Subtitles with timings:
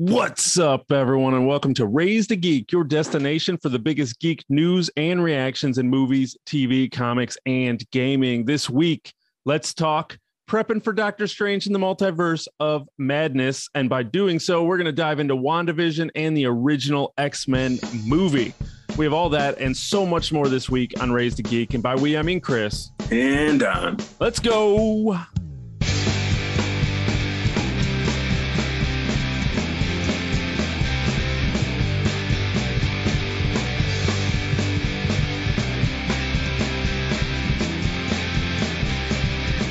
[0.00, 4.44] What's up, everyone, and welcome to Raised the Geek, your destination for the biggest geek
[4.48, 8.44] news and reactions in movies, TV, comics, and gaming.
[8.44, 9.12] This week,
[9.44, 10.16] let's talk
[10.48, 13.68] prepping for Doctor Strange in the Multiverse of Madness.
[13.74, 17.80] And by doing so, we're going to dive into WandaVision and the original X Men
[18.06, 18.54] movie.
[18.96, 21.74] We have all that and so much more this week on Raised the Geek.
[21.74, 22.92] And by we, I mean Chris.
[23.10, 23.96] And on.
[24.20, 25.18] Let's go.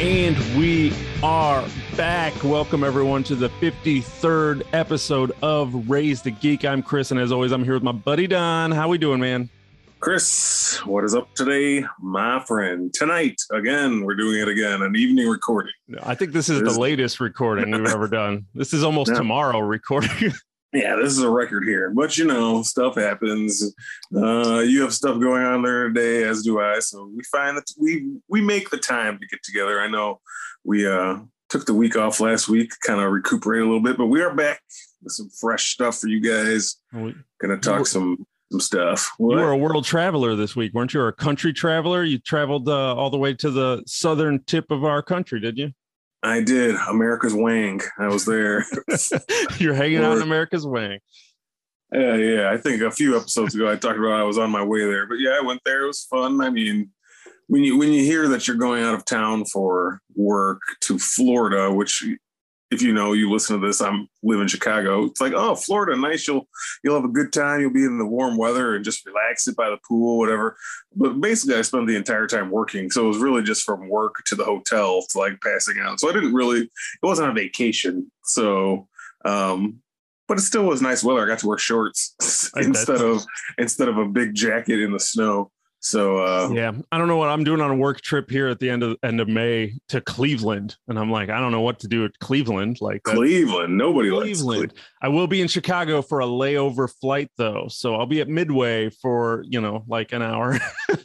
[0.07, 2.41] And we are back.
[2.41, 6.63] Welcome, everyone, to the 53rd episode of Raise the Geek.
[6.63, 8.71] I'm Chris, and as always, I'm here with my buddy Don.
[8.71, 9.49] How we doing, man?
[9.99, 12.93] Chris, what is up today, my friend?
[12.93, 15.73] Tonight, again, we're doing it again, an evening recording.
[16.03, 18.45] I think this is the latest recording we've ever done.
[18.55, 19.17] This is almost No.
[19.17, 20.31] tomorrow recording.
[20.77, 23.73] Yeah, this is a record here, but you know, stuff happens.
[24.15, 26.77] Uh, you have stuff going on there today, as do I.
[26.77, 29.81] So we find that we we make the time to get together.
[29.81, 30.21] I know
[30.63, 31.17] we uh,
[31.49, 34.35] took the week off last week, kind of recuperate a little bit, but we are
[34.35, 34.61] back
[35.01, 36.75] with some fresh stuff for you guys.
[36.93, 39.09] you Gonna talk some some stuff.
[39.17, 41.01] You were a world traveler this week, weren't you?
[41.01, 42.03] Or a country traveler?
[42.03, 45.71] You traveled uh, all the way to the southern tip of our country, did you?
[46.23, 47.81] I did America's Wang.
[47.97, 48.65] I was there.
[49.59, 50.99] You're hanging out in America's Wang.
[51.93, 52.51] Yeah, yeah.
[52.51, 55.05] I think a few episodes ago I talked about I was on my way there,
[55.07, 55.83] but yeah, I went there.
[55.83, 56.41] It was fun.
[56.41, 56.91] I mean,
[57.47, 61.71] when you when you hear that you're going out of town for work to Florida,
[61.71, 62.03] which
[62.69, 65.05] if you know you listen to this, I'm live in Chicago.
[65.05, 66.27] It's like, oh, Florida, nice.
[66.27, 66.47] You'll
[66.83, 67.61] you'll have a good time.
[67.61, 70.57] You'll be in the warm weather and just relax it by the pool, whatever.
[70.95, 74.23] But basically, I spent the entire time working, so it was really just from work
[74.25, 75.99] to the hotel to like passing out.
[75.99, 76.61] So I didn't really.
[76.61, 76.69] It
[77.01, 78.11] wasn't a vacation.
[78.23, 78.87] So.
[79.25, 79.81] um
[80.27, 81.23] but it still was nice weather.
[81.23, 82.13] I got to wear shorts
[82.57, 83.25] instead of
[83.57, 85.51] instead of a big jacket in the snow.
[85.79, 88.59] So uh, Yeah, I don't know what I'm doing on a work trip here at
[88.59, 91.79] the end of end of May to Cleveland, and I'm like, I don't know what
[91.81, 92.77] to do at Cleveland.
[92.81, 94.71] Like Cleveland, nobody likes Cleveland.
[94.71, 94.73] Cleveland.
[95.01, 98.89] I will be in Chicago for a layover flight though, so I'll be at Midway
[98.89, 100.57] for you know like an hour,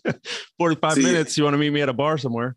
[0.58, 1.36] forty five minutes.
[1.36, 2.56] You want to meet me at a bar somewhere?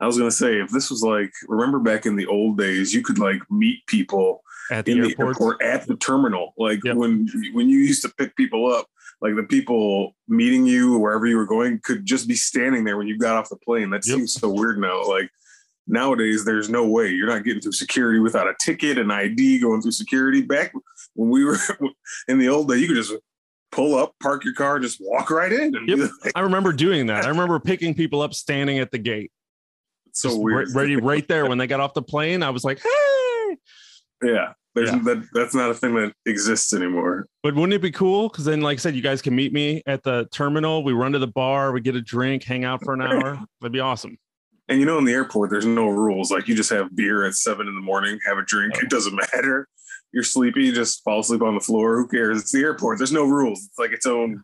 [0.00, 3.02] I was gonna say if this was like remember back in the old days, you
[3.02, 5.28] could like meet people At the in the airport.
[5.28, 6.52] airport at the terminal.
[6.58, 6.96] Like Yep.
[6.96, 8.86] when when you used to pick people up,
[9.20, 13.06] like the people meeting you wherever you were going could just be standing there when
[13.08, 13.90] you got off the plane.
[13.90, 14.16] That Yep.
[14.16, 15.06] seems so weird now.
[15.06, 15.30] Like
[15.86, 19.80] nowadays, there's no way you're not getting through security without a ticket and ID going
[19.82, 20.42] through security.
[20.42, 20.72] Back
[21.14, 21.56] when we were
[22.28, 23.14] in the old day, you could just
[23.72, 25.72] pull up, park your car, just walk right in.
[25.86, 26.10] Yep.
[26.24, 27.24] like, I remember doing that.
[27.24, 29.32] I remember picking people up standing at the gate,
[30.08, 30.68] it's so just weird.
[30.74, 32.42] ready right there when they got off the plane.
[32.42, 33.56] I was like, hey.
[34.22, 34.52] Yeah.
[34.76, 34.98] There's Yeah.
[35.04, 37.26] that that's not a thing that exists anymore.
[37.42, 38.28] But wouldn't it be cool?
[38.28, 40.84] Because then, like I said, you guys can meet me at the terminal.
[40.84, 43.40] We run to the bar, we get a drink, hang out for an hour.
[43.60, 44.16] That'd be awesome.
[44.68, 46.30] And you know, in the airport, there's no rules.
[46.30, 48.74] Like you just have beer at seven in the morning, have a drink.
[48.76, 48.80] Oh.
[48.82, 49.66] It doesn't matter.
[50.12, 51.96] You're sleepy, you just fall asleep on the floor.
[51.96, 52.40] Who cares?
[52.40, 52.98] It's the airport.
[52.98, 53.64] There's no rules.
[53.64, 54.42] It's like its own.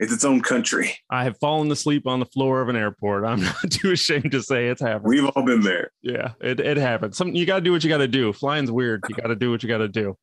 [0.00, 0.96] It's its own country.
[1.10, 3.24] I have fallen asleep on the floor of an airport.
[3.24, 5.04] I'm not too ashamed to say it's happened.
[5.04, 5.92] We've all been there.
[6.02, 7.18] yeah, it, it happens.
[7.18, 8.32] Some you got to do what you got to do.
[8.32, 9.04] Flying's weird.
[9.08, 10.16] You got to do what you got to do.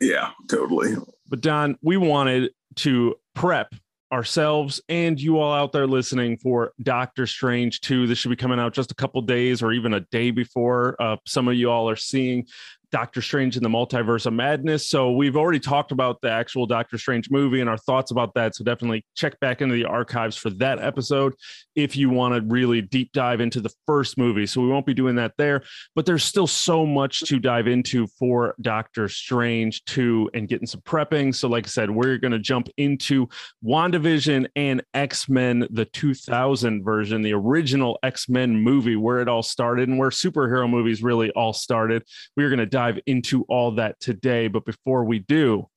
[0.00, 0.94] Yeah, totally.
[1.28, 3.74] But Don, we wanted to prep
[4.12, 8.06] ourselves and you all out there listening for Doctor Strange 2.
[8.06, 11.16] This should be coming out just a couple days or even a day before uh,
[11.26, 12.46] some of you all are seeing
[12.92, 14.88] Doctor Strange in the Multiverse of Madness.
[14.88, 18.54] So we've already talked about the actual Doctor Strange movie and our thoughts about that.
[18.54, 21.34] So definitely check back into the archives for that episode
[21.74, 24.44] if you want to really deep dive into the first movie.
[24.44, 25.62] So we won't be doing that there,
[25.94, 30.82] but there's still so much to dive into for Doctor Strange 2 and getting some
[30.82, 31.34] prepping.
[31.34, 33.26] So, like I said, we're going to jump into
[33.64, 39.42] WandaVision and X Men, the 2000 version, the original X Men movie, where it all
[39.42, 42.04] started and where superhero movies really all started.
[42.36, 44.48] We're going to dive into all that today.
[44.48, 45.68] But before we do,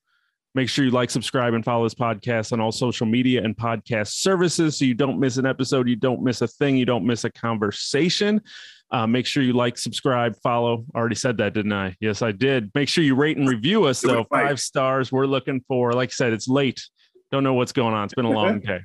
[0.55, 4.13] Make sure you like, subscribe, and follow this podcast on all social media and podcast
[4.13, 7.25] services so you don't miss an episode, you don't miss a thing, you don't miss
[7.25, 8.39] a conversation.
[8.89, 10.85] Uh, make sure you like, subscribe, follow.
[10.95, 11.97] I already said that, didn't I?
[11.99, 12.71] Yes, I did.
[12.73, 14.23] Make sure you rate and review us, though.
[14.23, 15.11] Five stars.
[15.11, 16.81] We're looking for, like I said, it's late.
[17.33, 18.05] Don't know what's going on.
[18.05, 18.79] It's been a long day.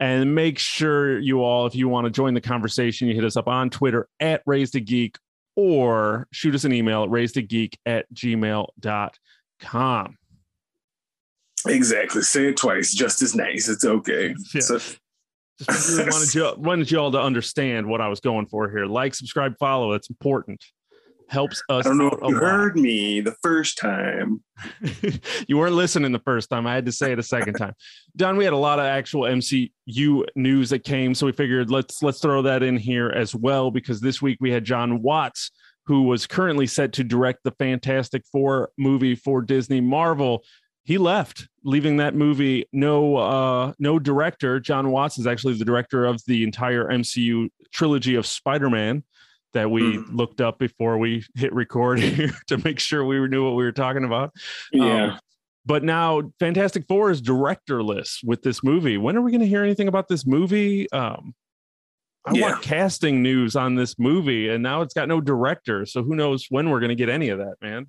[0.00, 3.38] And make sure you all, if you want to join the conversation, you hit us
[3.38, 5.16] up on Twitter at Raised a Geek
[5.56, 10.16] or shoot us an email at raisedageek at gmail.com.
[11.66, 12.22] Exactly.
[12.22, 13.68] Say it twice, just as nice.
[13.68, 14.34] It's okay.
[14.54, 14.60] Yeah.
[14.60, 18.70] So, Just really wanted you wanted you all to understand what I was going for
[18.70, 18.86] here.
[18.86, 19.92] Like, subscribe, follow.
[19.92, 20.64] It's important.
[21.30, 21.86] Helps us.
[21.86, 24.42] I don't know if you heard me the first time.
[25.46, 26.66] you weren't listening the first time.
[26.66, 27.72] I had to say it a second time.
[28.16, 32.02] Don, we had a lot of actual MCU news that came, so we figured let's
[32.02, 35.52] let's throw that in here as well because this week we had Jon Watts,
[35.86, 40.42] who was currently set to direct the Fantastic Four movie for Disney Marvel.
[40.82, 44.58] He left, leaving that movie no uh, no director.
[44.58, 49.04] Jon Watts is actually the director of the entire MCU trilogy of Spider-Man
[49.52, 50.04] that we mm.
[50.12, 53.72] looked up before we hit record here to make sure we knew what we were
[53.72, 54.32] talking about.
[54.72, 55.12] Yeah.
[55.14, 55.20] Um,
[55.66, 58.96] but now Fantastic Four is directorless with this movie.
[58.96, 60.90] When are we going to hear anything about this movie?
[60.90, 61.34] Um,
[62.26, 62.50] I yeah.
[62.50, 65.86] want casting news on this movie, and now it's got no director.
[65.86, 67.86] So who knows when we're going to get any of that, man?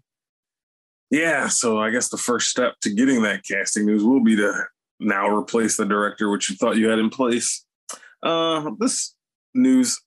[1.10, 1.48] Yeah.
[1.48, 4.66] So I guess the first step to getting that casting news will be to
[5.00, 7.66] now replace the director, which you thought you had in place.
[8.24, 9.16] Uh, this
[9.54, 10.00] news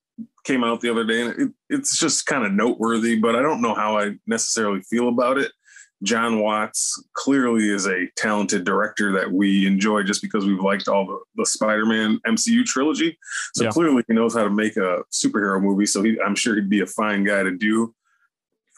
[0.45, 3.63] came out the other day, and it, it's just kind of noteworthy, but I don't
[3.63, 5.53] know how I necessarily feel about it.
[6.03, 11.07] Jon Watts clearly is a talented director that we enjoy just because we've liked all
[11.07, 13.19] the, the Spider-Man MCU trilogy.
[13.55, 13.71] So yeah.
[13.71, 15.87] clearly he knows how to make a superhero movie.
[15.87, 17.95] So he, I'm sure he'd be a fine guy to do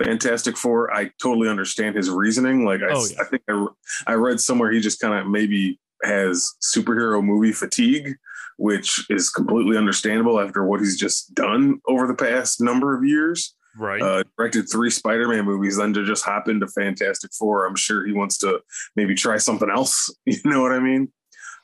[0.03, 0.95] Fantastic Four.
[0.95, 2.65] I totally understand his reasoning.
[2.65, 3.21] Like I, oh, yeah.
[3.21, 3.67] I think I,
[4.07, 8.17] I read somewhere he just kind of maybe has superhero movie fatigue
[8.57, 13.55] which is completely understandable after what he's just done over the past number of years.
[13.79, 14.01] Right.
[14.01, 17.67] Uh, directed three Spider-Man movies, then to just hop into Fantastic Four.
[17.67, 18.61] I'm sure he wants to
[18.97, 20.11] maybe try something else.
[20.27, 21.13] You know what I mean?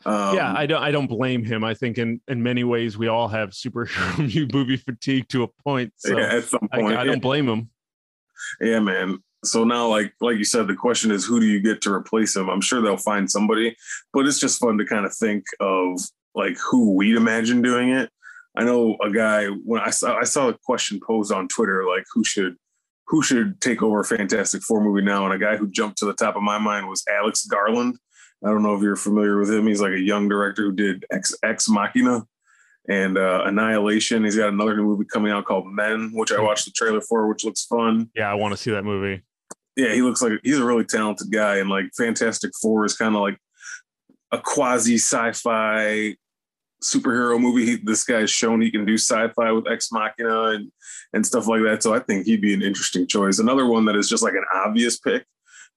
[0.04, 0.82] Um, yeah, I don't.
[0.82, 1.62] I don't blame him.
[1.62, 5.92] I think in in many ways we all have superhero movie fatigue to a point.
[5.96, 7.70] So yeah, at some point, I, I don't blame him.
[8.60, 9.18] Yeah, man.
[9.44, 12.36] So now, like like you said, the question is, who do you get to replace
[12.36, 12.48] him?
[12.48, 13.76] I'm sure they'll find somebody,
[14.12, 16.00] but it's just fun to kind of think of
[16.34, 18.10] like who we'd imagine doing it.
[18.56, 22.04] I know a guy when I saw I saw a question posed on Twitter like
[22.14, 22.56] who should
[23.08, 26.14] who should take over Fantastic Four movie now, and a guy who jumped to the
[26.14, 27.98] top of my mind was Alex Garland.
[28.44, 29.66] I don't know if you're familiar with him.
[29.66, 32.26] He's like a young director who did Ex Ex Machina
[32.88, 34.24] and uh, Annihilation.
[34.24, 37.28] He's got another new movie coming out called Men, which I watched the trailer for,
[37.28, 38.10] which looks fun.
[38.14, 39.22] Yeah, I want to see that movie.
[39.76, 43.14] Yeah, he looks like he's a really talented guy, and like Fantastic Four is kind
[43.14, 43.38] of like
[44.30, 46.16] a quasi sci-fi
[46.82, 47.64] superhero movie.
[47.64, 50.72] He, this guy's shown he can do sci-fi with Ex Machina and
[51.12, 51.82] and stuff like that.
[51.82, 53.38] So I think he'd be an interesting choice.
[53.38, 55.24] Another one that is just like an obvious pick,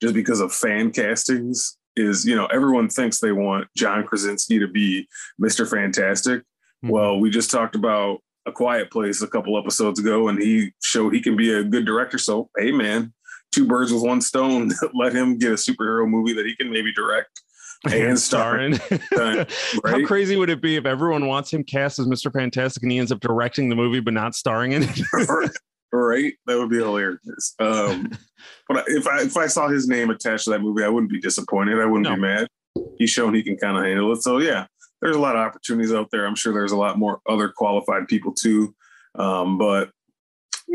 [0.01, 4.67] just because of fan castings, is you know everyone thinks they want John Krasinski to
[4.67, 5.07] be
[5.39, 6.41] Mister Fantastic.
[6.41, 6.89] Mm-hmm.
[6.89, 11.13] Well, we just talked about A Quiet Place a couple episodes ago, and he showed
[11.13, 12.17] he can be a good director.
[12.17, 13.13] So hey, man,
[13.55, 14.71] two birds with one stone.
[14.93, 17.41] Let him get a superhero movie that he can maybe direct
[17.89, 18.79] and starring.
[19.17, 19.51] right?
[19.85, 22.31] How crazy would it be if everyone wants him cast as Mr.
[22.31, 24.99] Fantastic and he ends up directing the movie but not starring in it?
[25.93, 27.55] right, that would be hilarious.
[27.59, 28.11] Um,
[28.67, 31.21] but if I if I saw his name attached to that movie, I wouldn't be
[31.21, 31.79] disappointed.
[31.79, 32.15] I wouldn't no.
[32.15, 32.47] be mad.
[32.97, 34.21] He's shown he can kind of handle it.
[34.21, 34.65] So yeah,
[35.01, 36.25] there's a lot of opportunities out there.
[36.25, 38.75] I'm sure there's a lot more other qualified people too.
[39.15, 39.91] Um, but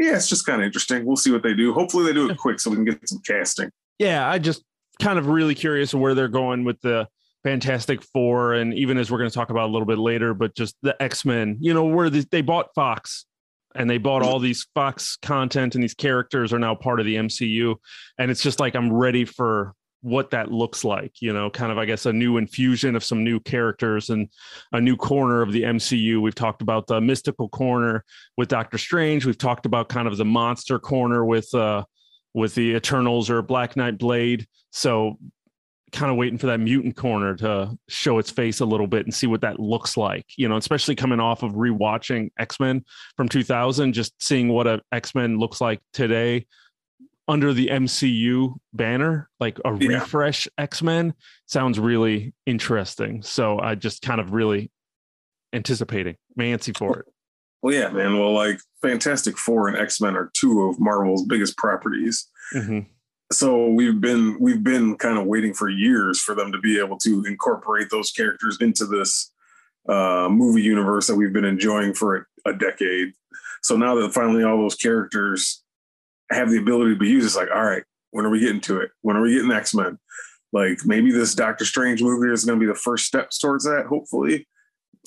[0.01, 1.05] yeah, it's just kind of interesting.
[1.05, 1.75] We'll see what they do.
[1.75, 3.71] Hopefully they do it quick so we can get some casting.
[3.99, 4.65] Yeah, I just
[5.01, 7.07] kind of really curious where they're going with the
[7.45, 10.55] Fantastic Four, and even as we're going to talk about a little bit later, but
[10.55, 11.59] just the X Men.
[11.61, 13.27] You know, where they, they bought Fox,
[13.75, 17.17] and they bought all these Fox content, and these characters are now part of the
[17.17, 17.77] MCU,
[18.19, 21.21] and it's just like I'm ready for what that looks like.
[21.21, 24.29] You know, kind of I guess a new infusion of some new characters and
[24.73, 26.21] a new corner of the MCU.
[26.21, 28.05] We've talked about the mystical corner
[28.37, 29.27] with Doctor Strange.
[29.27, 31.53] We've talked about kind of the monster corner with.
[31.55, 31.85] uh
[32.35, 34.47] with the Eternals or Black Knight Blade.
[34.71, 35.19] So
[35.93, 39.13] kind of waiting for that mutant corner to show its face a little bit and
[39.13, 40.25] see what that looks like.
[40.37, 42.85] You know, especially coming off of rewatching X-Men
[43.17, 46.47] from 2000, just seeing what a X-Men looks like today
[47.29, 49.99] under the MCU banner, like a yeah.
[50.01, 51.15] refresh X-Men
[51.47, 53.23] sounds really interesting.
[53.23, 54.71] So I just kind of really
[55.53, 57.07] anticipating, antsy for it.
[57.63, 58.19] Well, yeah, man.
[58.19, 62.27] Well, like Fantastic Four and X Men are two of Marvel's biggest properties.
[62.55, 62.81] Mm-hmm.
[63.33, 66.99] So we've been we've been kind of waiting for years for them to be able
[66.99, 69.31] to incorporate those characters into this
[69.89, 73.13] uh, movie universe that we've been enjoying for a, a, decade.
[73.63, 75.63] So now that finally all those characters
[76.31, 78.81] have the ability to be used, it's like, all right, when are we getting to
[78.81, 78.91] it?
[79.03, 79.99] When are we getting X Men?
[80.53, 83.87] Like maybe this Doctor Strange movie is going to be the first steps towards that.
[83.87, 84.49] Hopefully,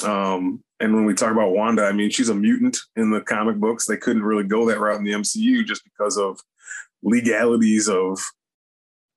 [0.06, 3.58] um, and when we talk about Wanda, I mean, she's a mutant in the comic
[3.58, 3.86] books.
[3.86, 6.40] They couldn't really go that route in the MCU just because of
[7.04, 8.20] legalities of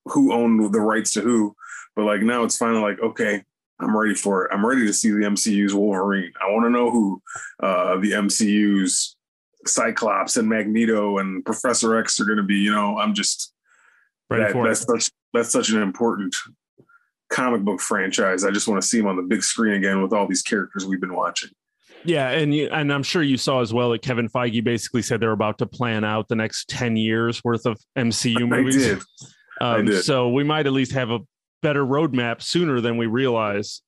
[0.07, 1.55] who owned the rights to who.
[1.95, 3.43] But like now it's finally like, okay,
[3.81, 4.53] I'm ready for it.
[4.53, 6.33] I'm ready to see the MCU's Wolverine.
[6.41, 7.23] I want to know who
[7.63, 9.16] uh, the MCU's
[9.69, 12.57] Cyclops and Magneto and Professor X are going to be.
[12.57, 13.53] You know, I'm just
[14.29, 14.87] Ready that, for that's it.
[14.89, 16.35] such that's such an important
[17.31, 18.45] comic book franchise.
[18.45, 20.85] I just want to see them on the big screen again with all these characters
[20.87, 21.51] we've been watching.
[22.05, 25.21] Yeah, and you, and I'm sure you saw as well that Kevin Feige basically said
[25.21, 28.77] they're about to plan out the next ten years worth of MCU I movies.
[28.77, 28.99] did.
[29.61, 30.03] I Um, did.
[30.05, 31.21] So we might at least have a
[31.63, 33.83] better roadmap sooner than we realize,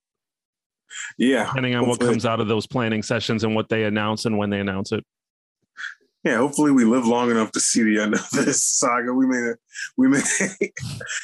[1.16, 1.46] Yeah.
[1.46, 4.50] depending on what comes out of those planning sessions and what they announce and when
[4.50, 5.04] they announce it.
[6.28, 9.14] Yeah, hopefully we live long enough to see the end of this saga.
[9.14, 9.52] We may,
[9.96, 10.20] we may,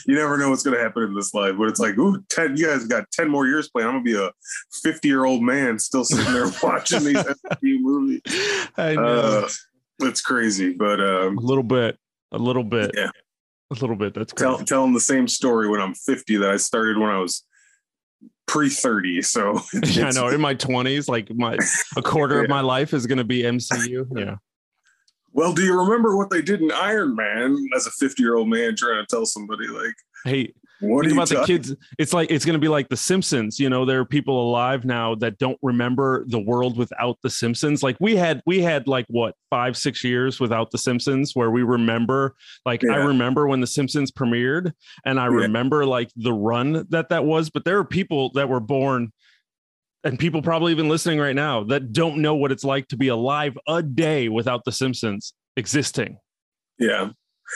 [0.06, 2.56] you never know what's going to happen in this life, but it's like, ooh, 10,
[2.56, 3.88] you guys got 10 more years playing.
[3.88, 4.30] I'm going to be a
[4.82, 8.22] 50 year old man still sitting there watching these MCU movies.
[8.78, 9.44] I know.
[9.44, 9.48] Uh,
[10.00, 11.98] it's crazy, but um, a little bit,
[12.32, 13.10] a little bit, Yeah.
[13.72, 14.14] a little bit.
[14.14, 17.44] That's tell, telling the same story when I'm 50 that I started when I was
[18.46, 19.20] pre 30.
[19.20, 20.28] So Yeah, I know.
[20.28, 21.58] In my 20s, like my
[21.94, 24.06] a quarter of my life is going to be MCU.
[24.16, 24.36] Yeah.
[25.34, 28.48] Well, do you remember what they did in Iron Man as a 50 year old
[28.48, 31.74] man trying to tell somebody, like, Hey, what think are you about the kids.
[31.98, 33.58] It's like it's going to be like The Simpsons.
[33.58, 37.82] You know, there are people alive now that don't remember the world without The Simpsons.
[37.82, 41.62] Like we had, we had like what five, six years without The Simpsons, where we
[41.62, 42.36] remember.
[42.64, 44.72] Like I remember when The Simpsons premiered,
[45.04, 45.42] and I Yeah.
[45.42, 47.50] remember like the run that that was.
[47.50, 49.12] But there are people that were born.
[50.04, 53.08] And people probably even listening right now that don't know what it's like to be
[53.08, 56.18] alive a day without The Simpsons existing.
[56.78, 57.10] Yeah,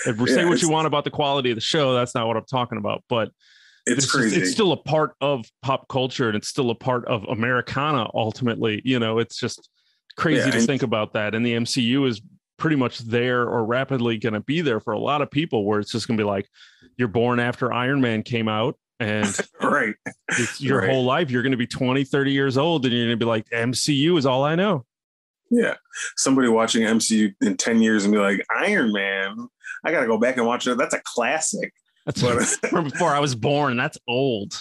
[0.07, 2.27] If we Yeah, say what you want about the quality of the show, that's not
[2.27, 3.05] what I'm talking about.
[3.09, 3.31] But
[3.87, 7.25] it's, just- it's still a part of pop culture and it's still a part of
[7.25, 8.81] Americana ultimately.
[8.85, 9.69] You know, it's just
[10.17, 11.35] crazy Yeah, to and- think about that.
[11.35, 12.23] And the MCU is
[12.59, 15.81] pretty much there or rapidly going to be there for a lot of people where
[15.81, 16.49] it's just going to be like
[16.97, 19.27] you're born after Iron Man came out and
[19.63, 19.95] right.
[20.31, 20.91] it's your Right.
[20.91, 23.29] whole life you're going to be 20 30 years old and you're going to be
[23.29, 24.85] like MCU is all I know.
[25.51, 25.75] Yeah.
[26.17, 29.49] Somebody watching MCU in 10 years and be like, Iron Man,
[29.85, 30.77] I got to go back and watch it.
[30.77, 31.73] That's a classic.
[32.07, 33.77] That's But- from before I was born.
[33.77, 34.61] That's old.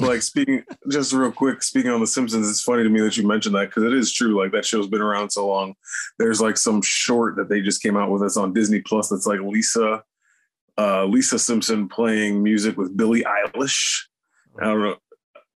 [0.00, 3.26] like speaking just real quick speaking on the simpsons it's funny to me that you
[3.28, 5.74] mentioned that because it is true like that show's been around so long
[6.18, 9.26] there's like some short that they just came out with us on disney plus that's
[9.26, 10.02] like lisa
[10.78, 14.02] uh lisa simpson playing music with billie eilish.
[14.60, 14.96] I don't know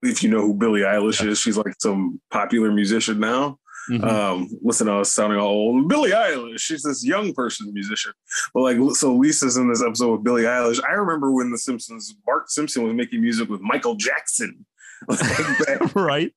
[0.02, 1.38] if you know who billie eilish is.
[1.38, 3.58] She's like some popular musician now.
[3.90, 4.04] Mhm.
[4.04, 5.88] um listen to us sounding all old.
[5.88, 8.12] Billie eilish she's this young person musician.
[8.54, 10.80] But like so lisa's in this episode with billie eilish.
[10.84, 14.66] I remember when the simpsons bart simpson was making music with michael jackson.
[15.08, 16.32] Like right.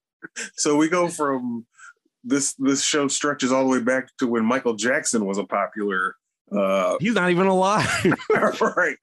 [0.55, 1.67] so we go from
[2.23, 6.15] this this show stretches all the way back to when michael jackson was a popular
[6.51, 7.87] uh He's not even alive.
[8.61, 8.97] right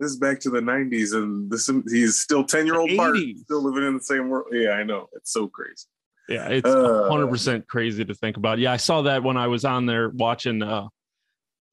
[0.00, 3.62] this is back to the 90s and this he's still 10 year old bart still
[3.62, 5.86] living in the same world yeah i know it's so crazy
[6.28, 8.58] Yeah, it's Uh, hundred percent crazy to think about.
[8.60, 10.86] Yeah, I saw that when I was on there watching uh,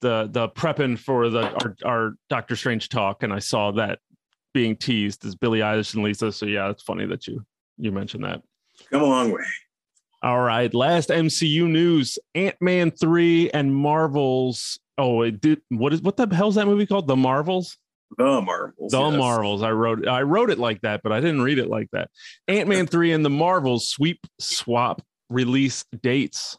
[0.01, 3.99] the the prepping for the our, our Doctor Strange talk, and I saw that
[4.53, 6.31] being teased as Billie Eilish and Lisa.
[6.31, 7.45] So yeah, it's funny that you
[7.77, 8.41] you mentioned that.
[8.91, 9.45] come a long way
[10.23, 14.79] All right, last MCU news: Ant Man three and Marvels.
[14.97, 15.61] Oh, it did.
[15.69, 17.07] What is what the hell's that movie called?
[17.07, 17.77] The Marvels.
[18.17, 19.17] the marvels The yes.
[19.17, 19.61] Marvels.
[19.63, 22.09] I wrote I wrote it like that, but I didn't read it like that.
[22.47, 26.57] Ant Man three and the Marvels sweep swap release dates.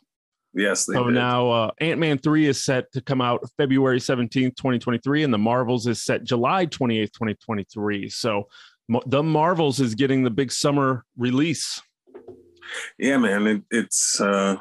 [0.55, 1.15] yes they So did.
[1.15, 5.39] now uh, Ant Man 3 is set to come out February 17th, 2023, and The
[5.39, 8.09] Marvels is set July 28th, 2023.
[8.11, 8.45] So
[9.07, 11.81] The Marvels is getting the big summer release.
[12.99, 14.57] yeah man it, it's uh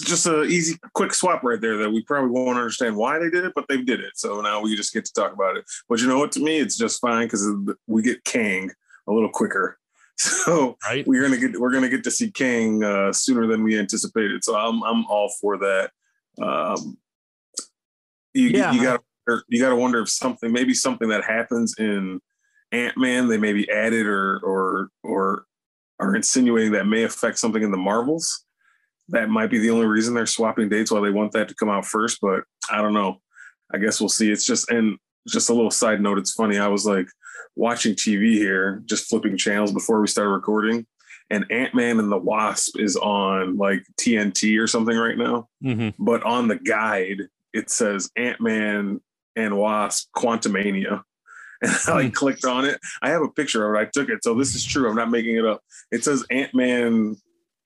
[0.00, 3.30] it's just a easy quick swap right there that we probably won't understand why they
[3.30, 5.64] did it but they did it so now we just get to talk about it
[5.88, 7.46] but you know what to me it's just fine because
[7.86, 8.70] we get kang
[9.08, 9.78] a little quicker
[10.16, 11.06] so Right?
[11.06, 14.56] we're gonna get we're gonna get to see kang uh sooner than we anticipated so
[14.56, 15.90] i'm i'm all for that
[16.42, 16.96] um
[18.34, 18.72] you, Yeah.
[18.72, 19.02] you gotta
[19.48, 22.20] you gotta wonder if something maybe something that happens in
[22.72, 25.46] ant-man they maybe added or or or
[25.98, 28.44] are insinuating that may affect something in the Marvels.
[29.10, 31.68] That might be the only reason they're swapping dates while they want that to come
[31.68, 33.20] out first, but I don't know.
[33.72, 34.30] I guess we'll see.
[34.30, 34.98] It's just and
[35.28, 36.58] just a little side note, it's funny.
[36.58, 37.06] I was like
[37.54, 40.86] watching TV here, just flipping channels before we started recording,
[41.30, 45.48] and Ant-Man and the Wasp is on like TNT or something right now.
[45.64, 45.94] Mhm.
[45.98, 47.22] But on the guide,
[47.52, 49.00] it says Ant-Man
[49.34, 51.02] and Wasp Quantumania.
[51.62, 52.78] And I like clicked on it.
[53.00, 53.88] I have a picture of it.
[53.88, 54.22] I took it.
[54.22, 54.90] So this is true.
[54.90, 55.62] I'm not making it up.
[55.90, 57.16] It says Ant Man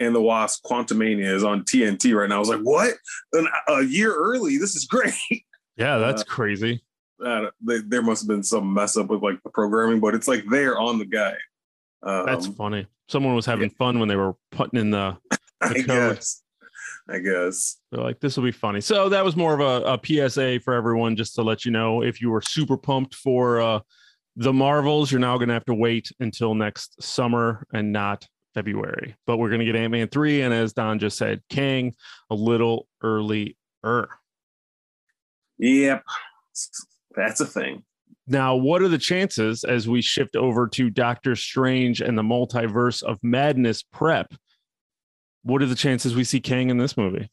[0.01, 2.37] and the Wasp Quantumania is on TNT right now.
[2.37, 2.95] I was like, what?
[3.35, 4.57] An, a year early.
[4.57, 5.15] This is great.
[5.77, 6.85] Yeah, that's Uh, crazy.
[7.25, 10.29] Uh, they, there must have been some mess up with like the programming, but it's
[10.29, 11.35] like there on the guy.
[12.03, 12.87] Um, That's funny.
[13.09, 15.17] Someone was having fun when they were putting in the
[15.63, 15.87] I code.
[15.87, 16.43] guess.
[17.09, 17.79] I guess.
[17.91, 18.83] They're like, this will be funny.
[18.83, 22.03] So that was more of a, a PSA for everyone, just to let you know
[22.03, 23.81] if you were super pumped for uh,
[24.37, 29.17] the Marvels, you're now going to have to wait until next summer and not February.
[29.27, 30.43] But we're going to get Ant Man 3.
[30.43, 31.95] And as Don just said, Kang
[32.31, 33.55] a little earlier.
[35.59, 36.03] Yep.
[37.17, 37.85] That's a thing.
[38.27, 43.03] Now, what are the chances as we shift over to Doctor Strange and the multiverse
[43.03, 44.33] of madness prep?
[45.43, 47.31] What are the chances we see Kang in this movie?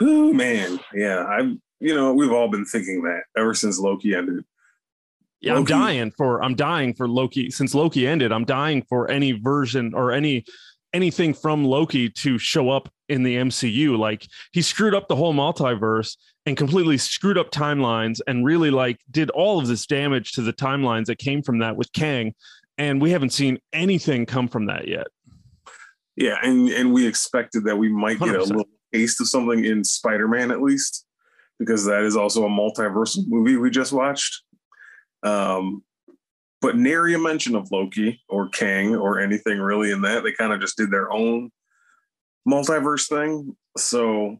[0.00, 1.62] Oh man, yeah, I'm.
[1.78, 4.44] You know, we've all been thinking that ever since Loki ended.
[5.40, 5.72] Yeah, Loki.
[5.74, 6.42] I'm dying for.
[6.42, 7.50] I'm dying for Loki.
[7.50, 10.44] Since Loki ended, I'm dying for any version or any
[10.92, 13.98] anything from Loki to show up in the MCU.
[13.98, 16.16] Like he screwed up the whole multiverse
[16.46, 20.52] and completely screwed up timelines and really like did all of this damage to the
[20.52, 22.34] timelines that came from that with Kang.
[22.78, 25.06] And we haven't seen anything come from that yet.
[26.16, 28.36] Yeah, and and we expected that we might get 100%.
[28.36, 31.04] a little taste of something in Spider-Man at least,
[31.58, 34.42] because that is also a multiversal movie we just watched.
[35.26, 35.82] Um,
[36.60, 40.22] but nary a mention of Loki or Kang or anything really in that.
[40.22, 41.50] They kind of just did their own
[42.48, 43.56] multiverse thing.
[43.76, 44.38] So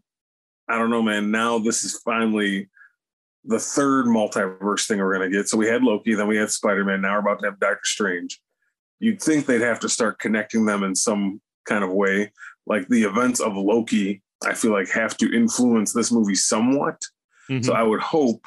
[0.68, 1.30] I don't know, man.
[1.30, 2.68] Now this is finally
[3.44, 5.48] the third multiverse thing we're gonna get.
[5.48, 7.00] So we had Loki, then we had Spider-Man.
[7.00, 8.40] Now we're about to have Doctor Strange.
[8.98, 12.32] You'd think they'd have to start connecting them in some kind of way.
[12.66, 17.00] Like the events of Loki, I feel like have to influence this movie somewhat.
[17.50, 17.62] Mm-hmm.
[17.62, 18.44] So I would hope,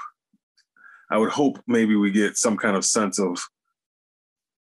[1.09, 3.39] I would hope maybe we get some kind of sense of.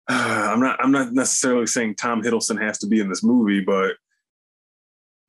[0.08, 0.84] Uh, I'm not.
[0.84, 3.96] I'm not necessarily saying Tom Hiddleston has to be in this movie, but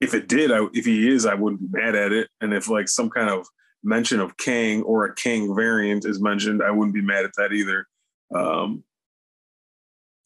[0.01, 2.29] if it did, I, if he is, I wouldn't be mad at it.
[2.41, 3.47] And if like some kind of
[3.85, 7.53] mention of Kang or a Kang variant is mentioned, I wouldn't be mad at that
[7.53, 7.87] either.
[8.35, 8.83] Um,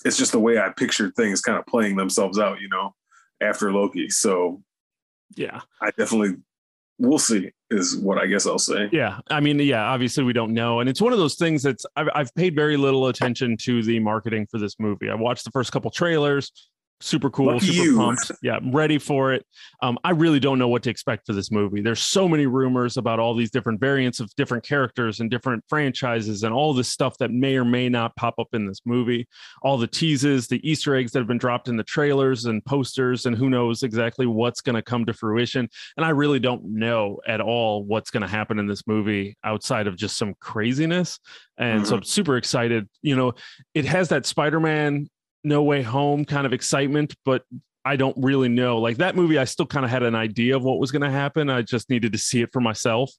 [0.05, 2.95] it's just the way I pictured things kind of playing themselves out, you know,
[3.43, 4.09] after Loki.
[4.09, 4.63] So,
[5.35, 6.37] yeah, I definitely
[6.99, 8.89] we'll see is what I guess I'll say.
[8.93, 9.19] Yeah.
[9.29, 10.81] I mean, yeah, obviously we don't know.
[10.81, 13.99] And it's one of those things that's I've, I've paid very little attention to the
[13.99, 15.11] marketing for this movie.
[15.11, 16.53] I watched the first couple trailers,
[17.01, 17.97] super cool, Lucky super you.
[17.97, 18.33] pumped.
[18.43, 19.45] Yeah, I'm ready for it.
[19.83, 21.81] Um, I really don't know what to expect for this movie.
[21.81, 26.43] There's so many rumors about all these different variants of different characters and different franchises
[26.43, 29.29] and all this stuff that may or may not pop up in this movie.
[29.63, 33.27] All the teases, the Easter eggs that have been dropped in the trailers and posters,
[33.27, 35.69] and who knows exactly what's going to come to fruition.
[35.97, 39.87] And I really don't know at all what's going to happen in this movie outside
[39.87, 41.19] of just some craziness.
[41.59, 41.89] And mm-hmm.
[41.89, 42.89] so I'm super excited.
[43.03, 43.35] You know,
[43.75, 45.09] it has that Spider Man
[45.47, 47.45] no Way Home kind of excitement, but
[47.85, 48.79] I don't really know.
[48.79, 51.11] Like that movie, I still kind of had an idea of what was going to
[51.11, 51.49] happen.
[51.49, 53.13] I just needed to see it for myself.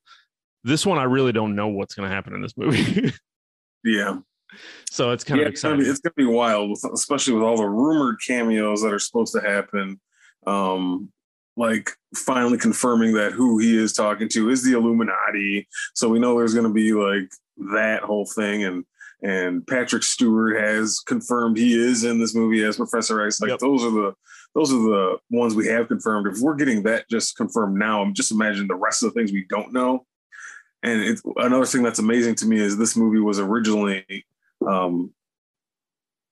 [0.63, 3.13] This one, I really don't know what's going to happen in this movie.
[3.86, 4.18] yeah.
[4.92, 5.80] So it's kind yeah, of exciting.
[5.80, 9.42] It's going to be wild, especially with all the rumored cameos that are supposed to
[9.42, 10.00] happen.
[10.46, 11.12] Um,
[11.56, 15.68] like finally confirming that who he is talking to is the Illuminati.
[15.96, 17.30] So we know there's going to be like
[17.74, 18.63] that whole thing.
[18.63, 18.86] And
[19.24, 23.42] and Patrick Stewart has confirmed he is in this movie as Professor X.
[23.42, 23.60] Like yep.
[23.60, 24.14] those are the
[24.54, 26.28] those are the ones we have confirmed.
[26.28, 29.32] If we're getting that just confirmed now, I'm just imagine the rest of the things
[29.32, 30.06] we don't know.
[30.84, 34.26] And it's another thing that's amazing to me is this movie was originally
[34.66, 35.14] um,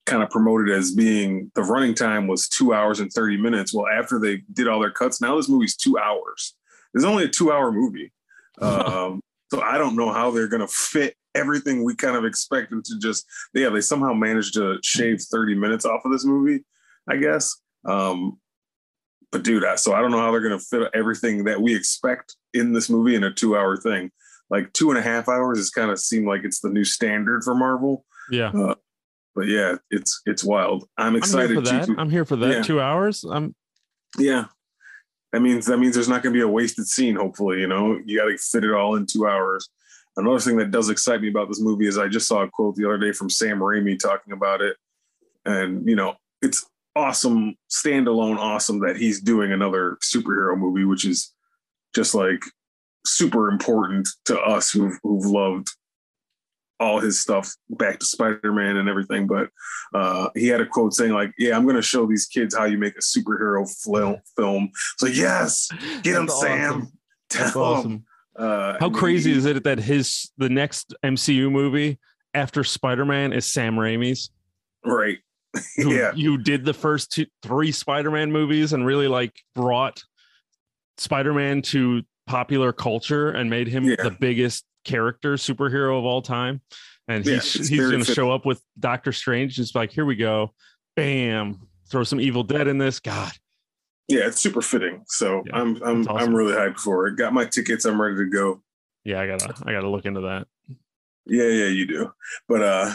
[0.05, 3.73] kind of promoted as being the running time was two hours and 30 minutes.
[3.73, 6.55] Well, after they did all their cuts, now this movie's two hours.
[6.93, 8.11] It's only a two hour movie.
[8.61, 9.19] Um,
[9.51, 12.97] so I don't know how they're going to fit everything we kind of expected to
[12.97, 16.63] just yeah they somehow managed to shave 30 minutes off of this movie
[17.09, 17.53] i guess.
[17.83, 18.39] Um
[19.31, 21.75] but dude I, so i don't know how they're going to fit everything that we
[21.75, 24.11] expect in this movie in a two hour thing.
[24.49, 27.43] Like two and a half hours is kind of seemed like it's the new standard
[27.43, 28.05] for marvel.
[28.31, 28.51] Yeah.
[28.51, 28.75] Uh,
[29.35, 30.87] but yeah it's it's wild.
[30.97, 32.51] I'm excited i'm here for that, to, I'm here for that.
[32.51, 32.61] Yeah.
[32.61, 33.25] two hours.
[33.29, 33.53] I'm
[34.17, 34.45] yeah
[35.35, 37.99] that means that means there's not going to be a wasted scene hopefully you know
[38.05, 39.69] you got to fit it all in two hours
[40.17, 42.75] Another thing that does excite me about this movie is I just saw a quote
[42.75, 44.77] the other day from Sam Raimi talking about it.
[45.45, 51.33] And, you know, it's awesome, standalone awesome that he's doing another superhero movie, which is
[51.93, 52.41] just like
[53.05, 55.67] super important to us who've, who've loved
[56.79, 59.27] all his stuff back to Spider-Man and everything.
[59.27, 59.49] But
[59.93, 62.65] uh, he had a quote saying like, yeah, I'm going to show these kids how
[62.65, 64.71] you make a superhero fl- film.
[64.97, 65.69] So yes,
[66.03, 66.91] get them, Sam.
[67.29, 68.05] Tell awesome.
[68.35, 71.99] Uh, How crazy he, is it that his the next MCU movie
[72.33, 74.29] after Spider Man is Sam Raimi's?
[74.83, 75.19] Right.
[75.77, 76.11] who, yeah.
[76.13, 80.03] You did the first two, three Spider Man movies and really like brought
[80.97, 83.95] Spider Man to popular culture and made him yeah.
[84.03, 86.61] the biggest character superhero of all time.
[87.07, 89.55] And he's yeah, he's going to show up with Doctor Strange.
[89.55, 90.53] Just like, here we go,
[90.95, 92.99] bam, throw some Evil Dead in this.
[92.99, 93.31] God,
[94.07, 95.03] Yeah, it's super fitting.
[95.07, 96.17] So Yeah, I'm I'm awesome.
[96.17, 97.17] I'm really hyped for it.
[97.17, 97.85] Got my tickets.
[97.85, 98.63] I'm ready to go.
[99.03, 100.47] Yeah, I gotta I gotta look into that.
[101.27, 102.11] Yeah, yeah, you do.
[102.47, 102.93] But uh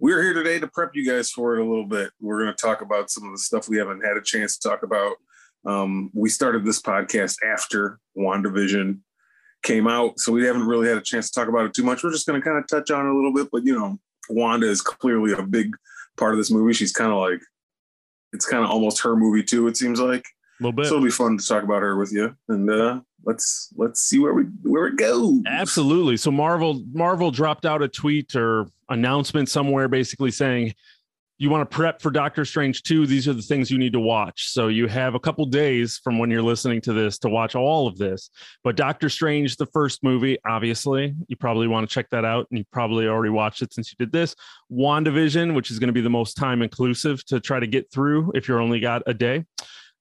[0.00, 2.12] we're here today to prep you guys for it a little bit.
[2.20, 4.68] We're going to talk about some of the stuff we haven't had a chance to
[4.68, 5.16] talk about.
[5.64, 9.00] Um, we started this podcast after WandaVision
[9.62, 12.02] came out, so we haven't really had a chance to talk about it too much.
[12.02, 13.98] We're just going to kind of touch on it a little bit, but you know,
[14.30, 15.76] Wanda is clearly a big
[16.16, 16.72] part of this movie.
[16.72, 17.40] She's kind of like,
[18.32, 19.66] it's kind of almost her movie too.
[19.68, 20.26] It seems like
[20.60, 20.86] A little bit.
[20.86, 20.94] so.
[20.94, 24.34] It'll be fun to talk about her with you, and uh, let's let's see where
[24.34, 25.42] we where it goes.
[25.46, 26.16] Absolutely.
[26.18, 30.74] So Marvel Marvel dropped out a tweet or announcement somewhere basically saying
[31.38, 34.00] you want to prep for Doctor Strange 2, these are the things you need to
[34.00, 34.48] watch.
[34.48, 37.86] So you have a couple days from when you're listening to this to watch all
[37.86, 38.30] of this.
[38.64, 42.58] But Doctor Strange the first movie, obviously, you probably want to check that out and
[42.58, 44.34] you probably already watched it since you did this.
[44.72, 48.32] WandaVision, which is going to be the most time inclusive to try to get through
[48.34, 49.44] if you're only got a day.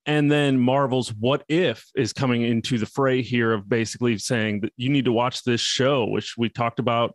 [0.08, 4.74] And then Marvel's What If is coming into the fray here of basically saying that
[4.76, 7.14] you need to watch this show, which we talked about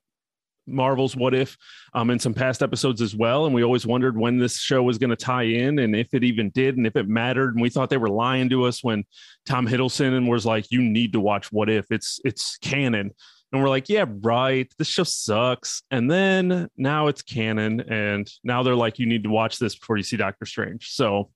[0.67, 1.57] Marvel's What If
[1.95, 3.47] um, in some past episodes as well.
[3.47, 6.25] And we always wondered when this show was going to tie in and if it
[6.25, 7.55] even did and if it mattered.
[7.55, 9.05] And we thought they were lying to us when
[9.47, 11.91] Tom Hiddleston and was like, you need to watch What If.
[11.91, 13.13] It's it's canon.
[13.53, 14.73] And we're like, yeah, right.
[14.79, 15.83] This show sucks.
[15.91, 17.81] And then now it's canon.
[17.81, 20.89] And now they're like, you need to watch this before you see Doctor Strange.
[20.91, 21.31] So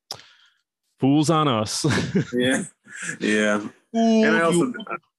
[0.98, 1.84] fools on us.
[2.32, 2.64] Yeah,
[3.20, 3.68] yeah.
[3.92, 4.72] And I also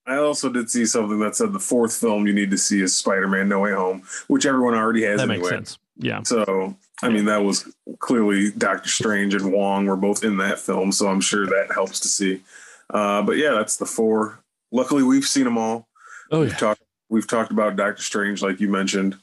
[0.08, 2.96] I also did see something that said the fourth film you need to see is
[2.96, 5.38] Spider-Man No Way Home, which everyone already has that anyway.
[5.38, 5.80] makes sense.
[5.98, 6.24] Yeah.
[6.24, 10.92] So I mean that was clearly Doctor Strange and Wong were both in that film,
[10.92, 12.42] so I'm sure that helps to see.
[12.90, 14.40] Uh, but yeah, that's the four.
[14.72, 15.88] Luckily, we've seen them all.
[16.32, 16.58] Oh, we've yeah.
[16.58, 19.18] talked we've talked about Doctor Strange, like you mentioned.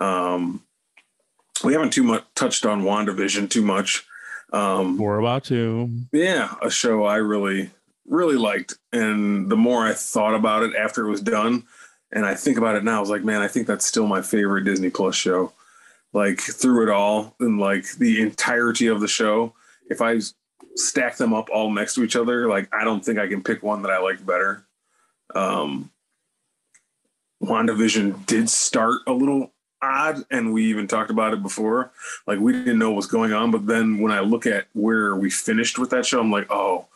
[0.00, 0.62] Um,
[1.64, 4.06] we haven't too much touched on WandaVision too much.
[4.52, 5.90] Um, We're about to.
[6.12, 7.70] yeah, a show I really,
[8.08, 8.78] really liked.
[8.92, 11.64] And the more I thought about it after it was done,
[12.10, 14.22] and I think about it now, I was like, man, I think that's still my
[14.22, 15.52] favorite Disney Plus show.
[16.12, 19.54] Like through it all and like the entirety of the show,
[19.90, 20.20] if I
[20.74, 23.62] stack them up all next to each other, like I don't think I can pick
[23.62, 24.64] one that I like better.
[25.34, 25.90] Um,
[27.42, 31.92] WandaVision did start a little odd, and we even talked about it before.
[32.26, 35.14] Like we didn't know what was going on, but then when I look at where
[35.14, 36.86] we finished with that show, I'm like, oh,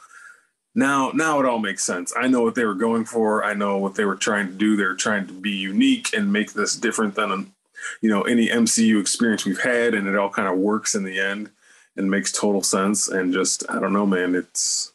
[0.74, 2.12] now now it all makes sense.
[2.16, 3.44] I know what they were going for.
[3.44, 4.76] I know what they were trying to do.
[4.76, 7.52] They're trying to be unique and make this different than
[8.00, 11.20] you know any MCU experience we've had, and it all kind of works in the
[11.20, 11.50] end
[11.96, 13.08] and makes total sense.
[13.08, 14.92] And just I don't know, man, it's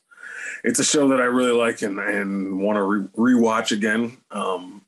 [0.64, 4.18] it's a show that I really like and and want to re- rewatch again.
[4.32, 4.82] Um,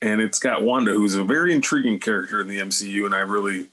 [0.00, 3.68] and it's got Wanda, who's a very intriguing character in the MCU, and I really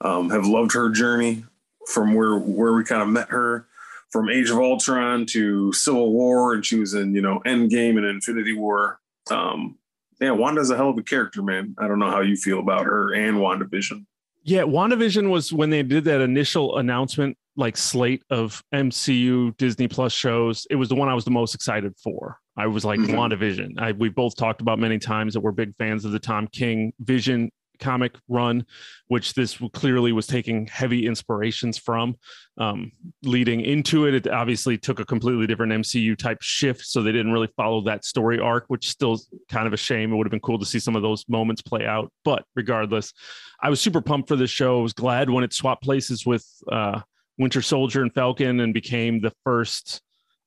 [0.00, 1.44] um, have loved her journey
[1.86, 3.66] from where where we kind of met her
[4.10, 8.06] from Age of Ultron to Civil War, and she was in you know Endgame and
[8.06, 8.98] Infinity War.
[9.30, 9.76] Um,
[10.20, 11.74] yeah, Wanda's a hell of a character, man.
[11.78, 14.04] I don't know how you feel about her and WandaVision.
[14.42, 20.12] Yeah, WandaVision was when they did that initial announcement, like slate of MCU Disney Plus
[20.12, 20.66] shows.
[20.70, 22.38] It was the one I was the most excited for.
[22.56, 23.10] I was like Mhm.
[23.14, 23.78] WandaVision.
[23.78, 26.92] I, we both talked about many times that we're big fans of the Tom King
[27.00, 28.64] Vision comic run,
[29.08, 32.16] which this clearly was taking heavy inspirations from.
[32.58, 37.12] Um, leading into it, it obviously took a completely different MCU type shift, so they
[37.12, 40.12] didn't really follow that story arc, which still kind of a shame.
[40.12, 43.12] It would have been cool to see some of those moments play out, but regardless,
[43.60, 44.78] I was super pumped for this show.
[44.78, 47.00] I was glad when it swapped places with uh,
[47.38, 50.02] Winter Soldier and Falcon and became the first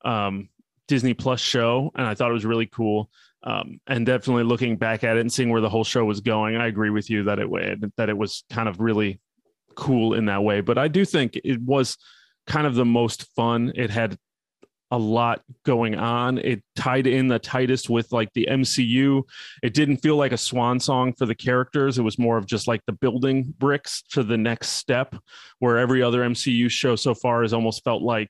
[0.05, 0.49] um,
[0.87, 3.09] Disney Plus show, and I thought it was really cool.
[3.45, 6.55] Um, and definitely looking back at it and seeing where the whole show was going,
[6.55, 9.19] I agree with you that it that it was kind of really
[9.75, 10.61] cool in that way.
[10.61, 11.97] But I do think it was
[12.47, 13.73] kind of the most fun.
[13.75, 14.17] It had
[14.91, 16.37] a lot going on.
[16.37, 19.23] It tied in the tightest with like the MCU.
[19.63, 21.97] It didn't feel like a swan song for the characters.
[21.97, 25.15] It was more of just like the building bricks to the next step,
[25.57, 28.29] where every other MCU show so far has almost felt like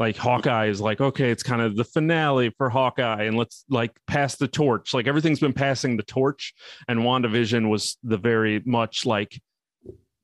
[0.00, 3.92] like Hawkeye is like, okay, it's kind of the finale for Hawkeye, and let's like
[4.06, 4.94] pass the torch.
[4.94, 6.54] Like everything's been passing the torch,
[6.88, 9.38] and WandaVision was the very much like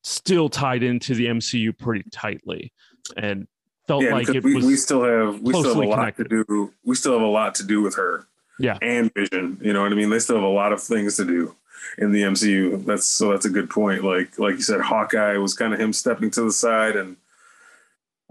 [0.02, 2.72] still tied into the MCU pretty tightly,
[3.18, 3.46] and
[3.86, 6.30] felt Yeah, like it we, was we still have we still have a lot connected.
[6.30, 6.72] to do.
[6.82, 8.26] We still have a lot to do with her.
[8.58, 8.78] Yeah.
[8.80, 9.60] and Vision.
[9.62, 10.08] You know what I mean?
[10.08, 11.54] They still have a lot of things to do
[11.98, 12.82] in the MCU.
[12.86, 14.04] That's so that's a good point.
[14.04, 17.18] Like like you said, Hawkeye was kind of him stepping to the side, and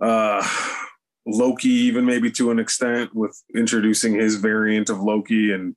[0.02, 0.42] uh,
[1.26, 5.76] Loki even maybe to an extent with introducing his variant of Loki, and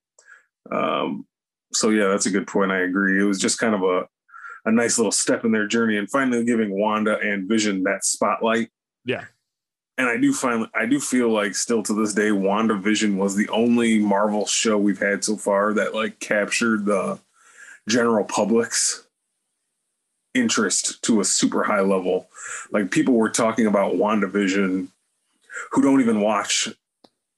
[0.70, 1.26] um,
[1.72, 2.70] so yeah, that's a good point.
[2.72, 3.20] I agree.
[3.20, 4.06] It was just kind of a
[4.64, 8.68] a nice little step in their journey, and finally giving Wanda and Vision that spotlight.
[9.04, 9.24] Yeah.
[9.96, 13.48] and I do find I do feel like still to this day, WandaVision was the
[13.48, 17.18] only Marvel show we've had so far that like captured the
[17.88, 19.06] general public's
[20.34, 22.28] interest to a super high level.
[22.70, 24.88] Like people were talking about WandaVision
[25.72, 26.68] who don't even watch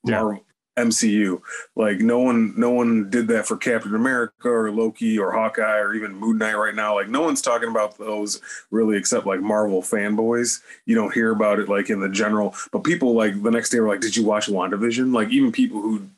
[0.05, 0.45] Marvel,
[0.77, 1.41] MCU.
[1.77, 5.95] Like no one, no one did that for Captain America or Loki or Hawkeye or
[5.95, 6.95] even Moon Knight right now.
[6.95, 10.61] Like no one's talking about those really, except like Marvel fanboys.
[10.87, 12.55] You don't hear about it like in the general.
[12.73, 15.81] But people like the next day were like, "Did you watch WandaVision?" Like even people
[15.81, 16.09] who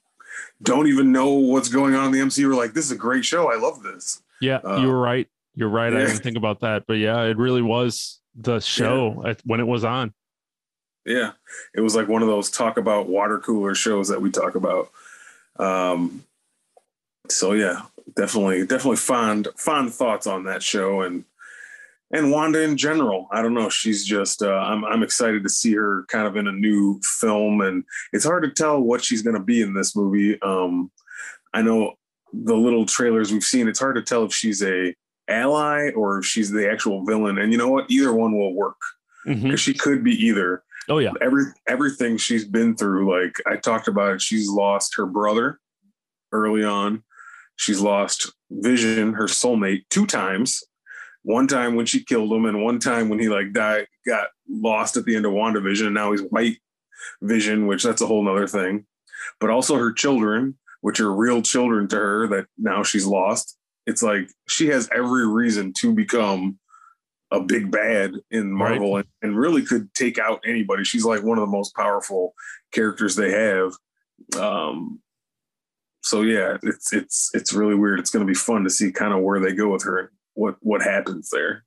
[0.62, 3.24] don't even know what's going on in the MCU were like, "This is a great
[3.24, 3.50] show.
[3.50, 5.28] I love this." Yeah, uh, you were right.
[5.54, 5.92] You're right.
[5.92, 6.00] Yeah.
[6.00, 9.34] I didn't think about that, but yeah, it really was the show yeah.
[9.44, 10.14] when it was on.
[11.04, 11.32] Yeah,
[11.74, 14.90] it was like one of those talk about water cooler shows that we talk about.
[15.58, 16.24] Um,
[17.28, 17.82] so yeah,
[18.14, 21.24] definitely, definitely fond fond thoughts on that show and
[22.12, 23.26] and Wanda in general.
[23.32, 23.68] I don't know.
[23.68, 27.60] She's just uh, I'm I'm excited to see her kind of in a new film,
[27.62, 30.40] and it's hard to tell what she's going to be in this movie.
[30.42, 30.90] Um,
[31.54, 31.94] I know
[32.32, 33.68] the little trailers we've seen.
[33.68, 34.94] It's hard to tell if she's a
[35.28, 37.38] ally or if she's the actual villain.
[37.38, 37.90] And you know what?
[37.90, 38.76] Either one will work
[39.24, 39.54] because mm-hmm.
[39.56, 40.62] she could be either.
[40.88, 41.12] Oh yeah.
[41.20, 45.60] Every everything she's been through, like I talked about it, she's lost her brother
[46.32, 47.04] early on.
[47.56, 50.62] She's lost Vision, her soulmate, two times.
[51.22, 54.96] One time when she killed him, and one time when he like died, got lost
[54.96, 56.58] at the end of WandaVision, and now he's white
[57.22, 58.86] vision, which that's a whole nother thing.
[59.40, 63.56] But also her children, which are real children to her that now she's lost.
[63.86, 66.58] It's like she has every reason to become
[67.32, 69.06] a big bad in Marvel right.
[69.22, 70.84] and, and, really could take out anybody.
[70.84, 72.34] She's like one of the most powerful
[72.72, 73.72] characters they have.
[74.38, 75.00] Um,
[76.02, 77.98] so yeah, it's it's it's really weird.
[77.98, 80.08] It's going to be fun to see kind of where they go with her and
[80.34, 81.64] what what happens there.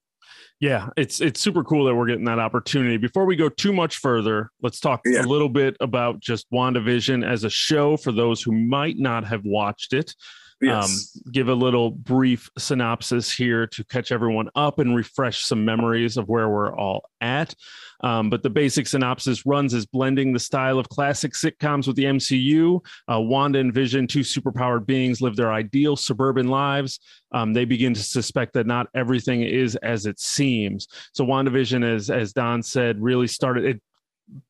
[0.60, 2.98] Yeah, it's it's super cool that we're getting that opportunity.
[2.98, 5.22] Before we go too much further, let's talk yeah.
[5.22, 9.42] a little bit about just WandaVision as a show for those who might not have
[9.44, 10.14] watched it.
[10.62, 11.20] Yes.
[11.26, 16.16] Um, give a little brief synopsis here to catch everyone up and refresh some memories
[16.16, 17.54] of where we're all at.
[18.02, 22.06] Um, but the basic synopsis runs as blending the style of classic sitcoms with the
[22.06, 22.80] MCU.
[23.12, 27.00] Uh, Wanda and Vision, two superpowered beings, live their ideal suburban lives.
[27.32, 30.88] Um, they begin to suspect that not everything is as it seems.
[31.14, 33.66] So WandaVision, as as Don said, really started.
[33.66, 33.82] It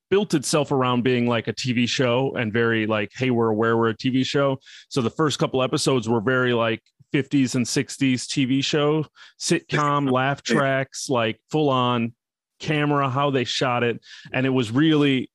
[0.09, 3.89] built itself around being like a TV show and very like, hey, we're aware we're
[3.89, 4.59] a TV show.
[4.89, 6.81] So the first couple episodes were very like
[7.13, 9.05] 50s and 60s TV show,
[9.39, 12.13] sitcom, laugh tracks, like full on
[12.59, 14.01] camera, how they shot it.
[14.33, 15.29] And it was really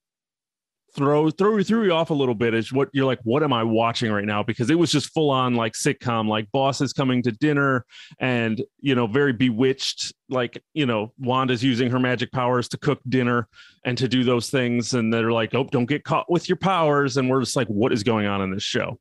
[0.95, 3.63] throw throw threw you off a little bit is what you're like what am i
[3.63, 4.43] watching right now?
[4.43, 7.85] Because it was just full on like sitcom like bosses coming to dinner
[8.19, 13.01] and you know very bewitched like you know wanda's using her magic powers to cook
[13.09, 13.49] dinner
[13.85, 14.95] and to do those things.
[14.95, 17.17] And they're like oh don't get caught with your powers.
[17.17, 18.99] And we're just like what is going on in this show?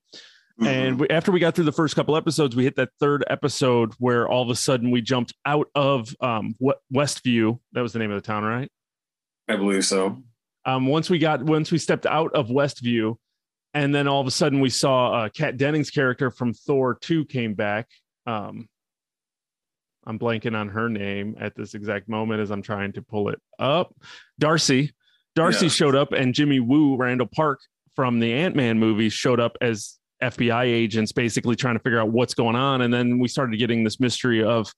[0.59, 0.67] Mm-hmm.
[0.67, 3.93] and we, after we got through the first couple episodes we hit that third episode
[3.97, 6.55] where all of a sudden we jumped out of um
[6.93, 7.59] westview.
[7.71, 8.69] That was the name of the town right?
[9.47, 10.21] I believe so
[10.69, 13.15] um, once we got once we stepped out of Westview,
[13.73, 17.25] and then all of a sudden we saw uh, Kat Dennings' character from Thor two
[17.25, 17.87] came back.
[18.27, 18.67] Um,
[20.05, 23.39] I'm blanking on her name at this exact moment as I'm trying to pull it
[23.57, 23.93] up.
[24.39, 24.93] Darcy,
[25.35, 25.71] Darcy yeah.
[25.71, 27.59] showed up, and Jimmy Woo, Randall Park
[27.95, 32.09] from the Ant Man movies showed up as FBI agents, basically trying to figure out
[32.09, 32.81] what's going on.
[32.81, 34.71] And then we started getting this mystery of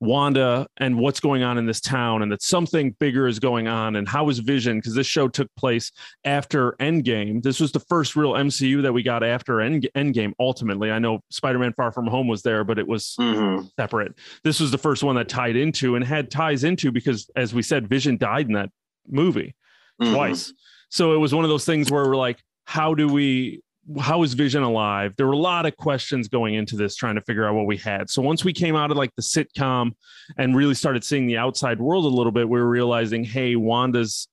[0.00, 3.96] Wanda and what's going on in this town and that something bigger is going on
[3.96, 5.92] and how is Vision because this show took place
[6.24, 7.42] after Endgame.
[7.42, 10.90] This was the first real MCU that we got after End, Endgame ultimately.
[10.90, 13.66] I know Spider-Man Far From Home was there but it was mm-hmm.
[13.78, 14.14] separate.
[14.42, 17.62] This was the first one that tied into and had ties into because as we
[17.62, 18.70] said Vision died in that
[19.06, 19.54] movie
[20.00, 20.14] mm-hmm.
[20.14, 20.52] twice.
[20.88, 23.62] So it was one of those things where we're like how do we
[23.98, 25.14] how is Vision alive?
[25.16, 27.76] There were a lot of questions going into this, trying to figure out what we
[27.76, 28.10] had.
[28.10, 29.92] So once we came out of like the sitcom
[30.36, 34.28] and really started seeing the outside world a little bit, we were realizing, hey, Wanda's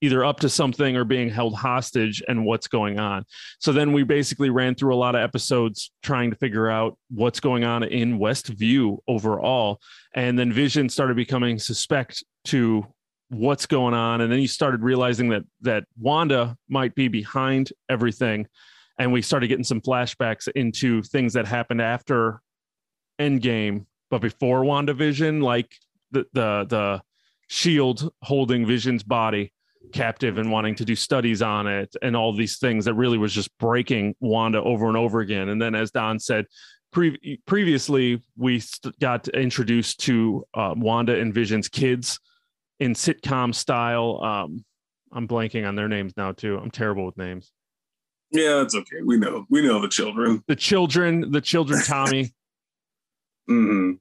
[0.00, 3.24] either up to something or being held hostage and what's going on.
[3.58, 7.40] So then we basically ran through a lot of episodes trying to figure out what's
[7.40, 9.80] going on in Westview overall.
[10.14, 12.86] And then Vision started becoming suspect to
[13.30, 14.20] what's going on.
[14.20, 18.46] And then you started realizing that that wanda might be behind everything.
[18.98, 22.40] And we started getting some flashbacks into things that happened after
[23.20, 25.74] endgame but before wandavision like
[26.10, 27.02] the the the
[27.48, 29.52] shield holding vision's body
[29.92, 33.32] captive and wanting to do studies on it and all these things that really was
[33.32, 35.48] just breaking wanda over and over again.
[35.48, 36.46] And then as don said
[36.92, 42.20] pre- previously we st- got introduced to uh, wanda and vision's kids
[42.80, 44.64] in sitcom style um,
[45.12, 46.58] I'm blanking on their names now too.
[46.58, 47.52] I'm terrible with names.
[48.30, 49.02] Yeah, it's okay.
[49.04, 49.46] We know.
[49.48, 50.42] We know the children.
[50.48, 52.24] The children, the children, Tommy.
[53.50, 53.92] mm-hmm.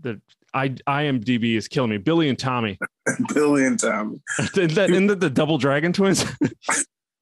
[0.00, 0.20] the
[0.54, 1.98] I IMDb is killing me.
[1.98, 2.78] Billy and Tommy.
[3.34, 4.20] Billy and Tommy.
[4.56, 6.24] Is that in the, the double dragon twins?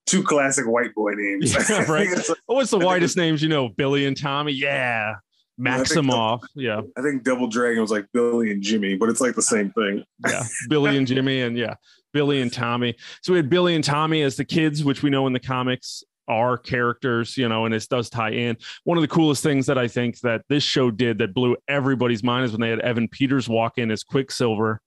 [0.07, 1.53] Two classic white boy names.
[1.53, 2.09] Yeah, right.
[2.09, 3.69] It's like- What's the I think whitest names you know?
[3.69, 4.53] Billy and Tommy.
[4.53, 5.17] Yeah.
[5.59, 6.43] Maximoff.
[6.55, 6.81] Yeah.
[6.97, 10.05] I think Double Dragon was like Billy and Jimmy, but it's like the same thing.
[10.27, 10.45] Yeah.
[10.69, 11.75] Billy and Jimmy and yeah.
[12.13, 12.95] Billy and Tommy.
[13.23, 16.03] So we had Billy and Tommy as the kids, which we know in the comics
[16.29, 18.57] are characters, you know, and this does tie in.
[18.85, 22.23] One of the coolest things that I think that this show did that blew everybody's
[22.23, 24.81] mind is when they had Evan Peters walk in as Quicksilver,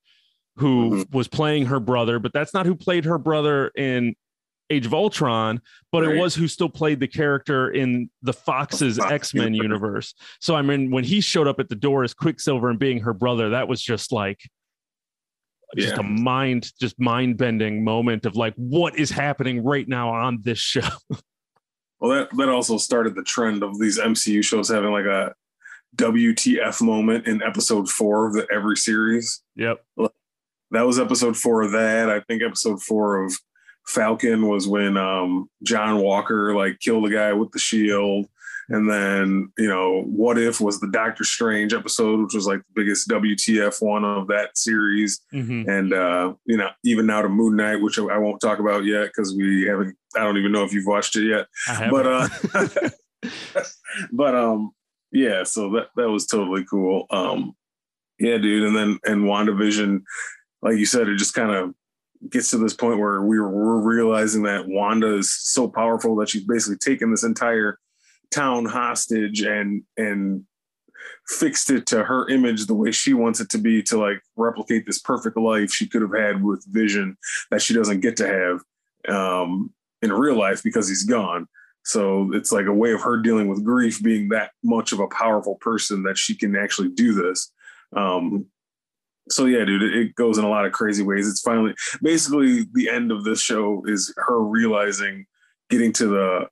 [0.56, 1.16] who mm-hmm.
[1.16, 4.14] was playing her brother, but that's not who played her brother in
[4.72, 5.60] Age of Ultron,
[5.92, 10.14] but it was who still played the character in the Fox's Fox X Men universe.
[10.14, 10.14] universe.
[10.40, 13.12] So I mean, when he showed up at the door as Quicksilver and being her
[13.12, 14.40] brother, that was just like
[15.76, 16.00] just Yeah.
[16.00, 20.58] a mind, just mind bending moment of like, what is happening right now on this
[20.58, 20.88] show?
[22.00, 25.32] Well, that that also started the trend of these MCU shows having like a
[25.94, 29.40] WTF moment in episode four of the every series.
[29.54, 29.84] Yep.
[30.72, 32.10] That was episode four of that.
[32.10, 33.32] I think episode four of
[33.86, 38.26] Falcon was when um, John Walker like killed the guy with the shield.
[38.68, 42.80] And then, you know, What If was the Doctor Strange episode, which was like the
[42.80, 45.20] biggest WTF one of that series.
[45.34, 45.68] Mhm.
[45.68, 49.06] and uh, you know, even now to Moon Knight, which I won't talk about yet
[49.08, 49.96] because we haven't.
[50.16, 51.46] I don't even know if you've watched it yet.
[51.90, 52.28] But uh,
[54.12, 54.70] but um,
[55.10, 55.42] yeah.
[55.42, 57.06] So that that was totally cool.
[57.10, 57.54] Um,
[58.18, 58.64] yeah, dude.
[58.64, 60.02] And then and WandaVision,
[60.62, 61.74] like you said, it just kind of
[62.30, 66.28] gets to this point where we we're, we're realizing that Wanda is so powerful that
[66.28, 67.78] she's basically taken this entire
[68.30, 70.44] town hostage and and
[71.26, 74.86] fixed it to her image the way she wants it to be to like replicate
[74.86, 77.16] this perfect life she could have had with vision
[77.50, 81.46] that she doesn't get to have um in real life because he's gone.
[81.84, 85.08] So it's like a way of her dealing with grief being that much of a
[85.08, 87.52] powerful person that she can actually do this.
[87.96, 88.46] Um
[89.28, 92.88] so yeah dude it, goes in a lot of crazy ways it's finally basically the
[92.88, 95.24] end of this show is her realizing
[95.70, 96.46] getting to the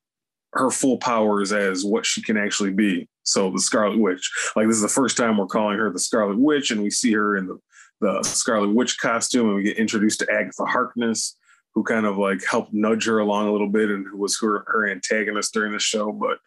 [0.52, 3.08] her full powers as what she can actually be.
[3.22, 6.38] So the Scarlet Witch, like this is the first time we're calling her the Scarlet
[6.38, 7.58] Witch, and we see her in the
[8.00, 11.36] the Scarlet Witch costume, and we get introduced to Agatha Harkness,
[11.74, 14.64] who kind of like helped nudge her along a little bit, and who was her
[14.66, 16.10] her antagonist during the show.
[16.10, 16.38] But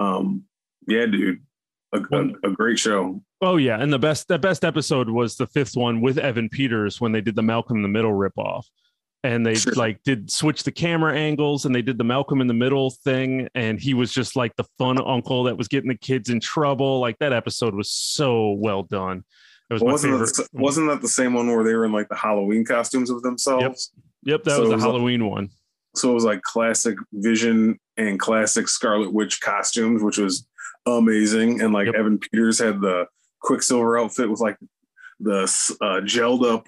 [0.00, 0.44] um,
[0.86, 1.42] yeah, dude,
[1.92, 3.22] a, a, a great show.
[3.40, 7.00] oh yeah, and the best the best episode was the fifth one with Evan Peters
[7.00, 8.64] when they did the Malcolm in the Middle ripoff.
[9.24, 9.72] And they Sure.
[9.72, 13.48] like did switch the camera angles and they did the Malcolm in the Middle thing.
[13.56, 17.00] And he was just like the fun uncle that was getting the kids in trouble.
[17.00, 19.24] Like that episode was so well done.
[19.70, 20.36] It was my wasn't favorite.
[20.36, 23.22] that, wasn't that the same one where they were in like the Halloween costumes of
[23.22, 23.90] themselves?
[24.22, 25.48] Yep, that so was the was like- Halloween one.
[25.96, 30.46] So it was like classic Vision and classic Scarlet Witch costumes, which was
[30.96, 31.60] amazing.
[31.60, 31.94] And like Yep.
[31.94, 33.06] Evan Peters had the
[33.42, 34.56] Quicksilver outfit with like
[35.20, 35.42] the
[35.80, 36.66] uh, gelled up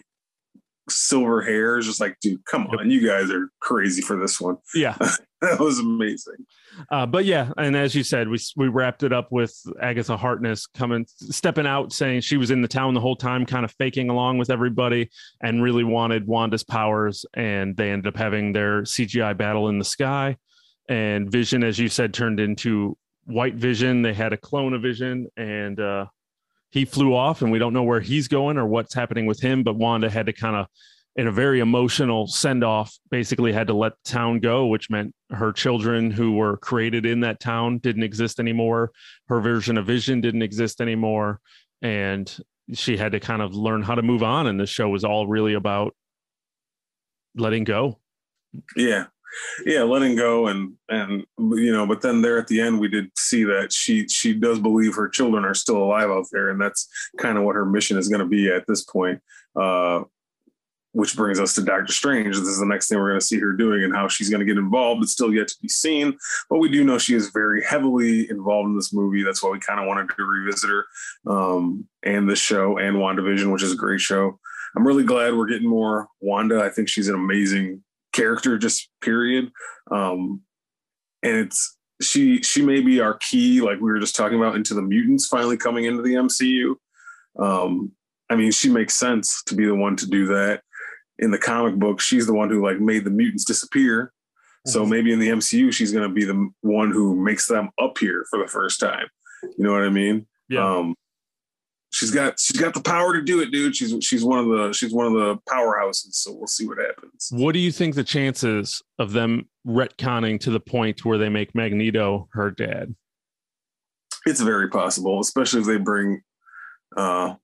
[0.88, 1.78] silver hair.
[1.78, 2.80] It's just like, dude, come Yep.
[2.80, 4.56] on, you guys are crazy for this one.
[4.74, 4.96] Yeah.
[5.42, 6.34] That was amazing.
[6.90, 10.66] Uh, but yeah, and as you said, we we wrapped it up with Agatha Harkness
[10.66, 14.10] coming, stepping out, saying she was in the town the whole time, kind of faking
[14.10, 15.08] along with everybody,
[15.42, 17.24] and really wanted Wanda's powers.
[17.32, 20.36] And they ended up having their CGI battle in the sky.
[20.90, 24.02] And Vision, as you said, turned into White Vision.
[24.02, 26.06] They had a clone of Vision, and uh,
[26.70, 29.62] he flew off, and we don't know where he's going or what's happening with him.
[29.62, 30.66] But Wanda had to kind of
[31.16, 35.14] in a very emotional send off, basically had to let the town go, which meant
[35.30, 38.92] her children who were created in that town didn't exist anymore.
[39.28, 41.40] Her version of Vision didn't exist anymore.
[41.82, 42.34] And
[42.72, 44.46] she had to kind of learn how to move on.
[44.46, 45.96] And the show was all really about
[47.34, 47.98] letting go.
[48.76, 49.06] Yeah.
[49.64, 53.10] Yeah, letting go and and you know, but then there at the end we did
[53.16, 56.88] see that she she does believe her children are still alive out there, and that's
[57.18, 59.20] kind of what her mission is going to be at this point.
[59.54, 60.02] Uh,
[60.92, 62.36] which brings us to Doctor Strange.
[62.36, 64.40] This is the next thing we're going to see her doing, and how she's going
[64.40, 65.02] to get involved.
[65.02, 66.16] It's still yet to be seen,
[66.48, 69.22] but we do know she is very heavily involved in this movie.
[69.22, 70.86] That's why we kind of wanted to revisit her
[71.26, 74.38] um, and this show and WandaVision, which is a great show.
[74.76, 76.62] I'm really glad we're getting more Wanda.
[76.62, 77.82] I think she's an amazing
[78.20, 79.50] character, just period.
[79.90, 80.42] Um,
[81.22, 84.74] and it's she she may be our key, like we were just talking about, into
[84.74, 86.74] the mutants finally coming into the MCU.
[87.38, 87.92] Um,
[88.30, 90.62] I mean, she makes sense to be the one to do that.
[91.18, 94.12] In the comic book, she's the one who like made the mutants disappear.
[94.66, 94.90] So Mhm.
[94.90, 98.38] maybe in the MCU, she's going to be the one who makes them appear for
[98.38, 99.06] the first time.
[99.42, 100.26] You know what I mean?
[100.48, 100.66] Yeah.
[100.66, 100.94] Um,
[101.90, 103.76] she's got she's got the power to do it, dude.
[103.76, 106.14] She's she's one of the she's one of the powerhouses.
[106.14, 107.28] So we'll see what happens.
[107.30, 111.54] What do you think the chances of them retconning to the point where they make
[111.54, 112.94] Magneto her dad?
[114.26, 116.20] It's very possible, especially if they bring
[116.96, 117.34] uh,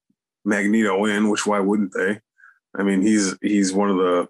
[0.44, 1.28] Magneto in.
[1.30, 2.20] Which why wouldn't they?
[2.78, 4.28] I mean, he's he's one of the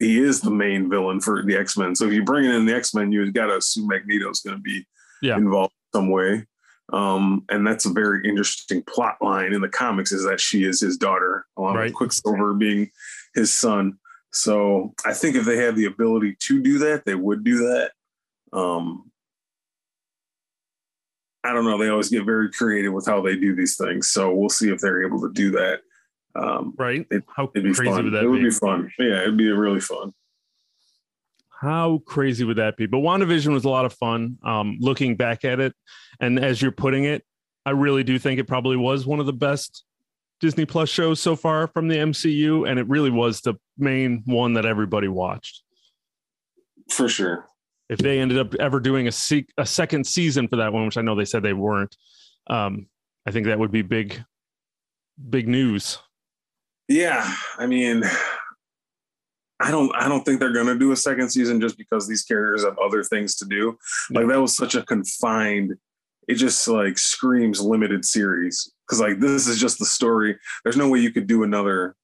[0.00, 1.94] he is the main villain for the X Men.
[1.94, 4.62] So if you bring in the X Men, you've got to assume Magneto's going to
[4.62, 4.84] be
[5.22, 5.36] Yeah.
[5.36, 6.44] involved in some way.
[6.92, 10.80] Um, and that's a very interesting plot line in the comics is that she is
[10.80, 11.84] his daughter, along Right.
[11.86, 12.90] with Quicksilver being
[13.34, 13.98] his son.
[14.32, 17.92] So I think if they had the ability to do that, they would do that.
[18.52, 19.10] Um,
[21.42, 21.78] I don't know.
[21.78, 24.10] They always get very creative with how they do these things.
[24.10, 25.80] So we'll see if they're able to do that.
[26.34, 27.06] Um, Right?
[27.10, 28.04] It- How it'd be crazy fun.
[28.04, 28.44] would that it would be?
[28.44, 28.90] be fun.
[28.98, 30.12] Yeah, it'd be really fun.
[31.64, 32.86] How crazy would that be?
[32.86, 34.38] But WandaVision was a lot of fun.
[34.44, 35.74] Um, looking back at it,
[36.20, 37.24] and as you're putting it,
[37.64, 39.84] I really do think it probably was one of the best
[40.40, 44.52] Disney Plus shows so far from the MCU, and it really was the main one
[44.54, 45.62] that everybody watched.
[46.90, 47.46] For sure.
[47.88, 50.98] If they ended up ever doing a se- a second season for that one, which
[50.98, 51.96] I know they said they weren't,
[52.48, 52.86] um,
[53.26, 54.22] I think that would be big,
[55.30, 55.98] big news.
[56.88, 58.02] Yeah, I mean,
[59.60, 62.64] I don't, I don't think they're gonna do a second season just because these characters
[62.64, 63.78] have other things to do.
[64.10, 65.74] Like that was such a confined.
[66.26, 70.36] It just like screams limited series because like this is just the story.
[70.64, 71.94] There's no way you could do another.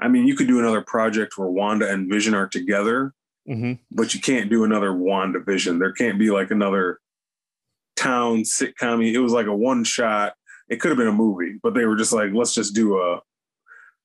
[0.00, 3.12] I mean, you could do another project where Wanda and Vision are together,
[3.46, 5.78] hmm but you can't do another Wanda Vision.
[5.78, 7.00] There can't be like another
[7.96, 9.06] town sitcom.
[9.06, 10.34] It was like a one shot.
[10.68, 13.20] It could have been a movie, but they were just like, let's just do a,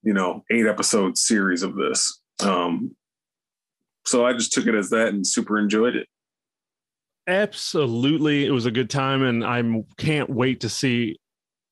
[0.04, 2.22] you know, eight episode series of this.
[2.40, 2.96] Um,
[4.06, 6.08] so I just took it as that and super enjoyed it.
[7.28, 9.64] Absolutely, it was a good time, and I
[9.98, 11.20] can't wait to see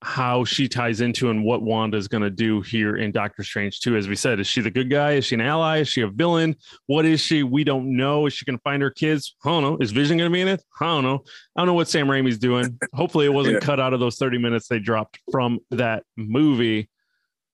[0.01, 3.79] how she ties into and what Wanda is going to do here in Doctor Strange
[3.79, 3.95] 2.
[3.95, 5.11] As we said, is she the good guy?
[5.13, 5.77] Is she an ally?
[5.77, 6.55] Is she a villain?
[6.87, 7.43] What is she?
[7.43, 8.25] We don't know.
[8.25, 9.35] Is she going to find her kids?
[9.45, 9.77] I don't know.
[9.79, 10.61] Is Vision going to be in it?
[10.81, 11.23] I don't know.
[11.55, 12.77] I don't know what Sam Raimi's doing.
[12.93, 13.65] Hopefully, it wasn't Yeah.
[13.65, 16.89] cut out of those 30 minutes they dropped from that movie.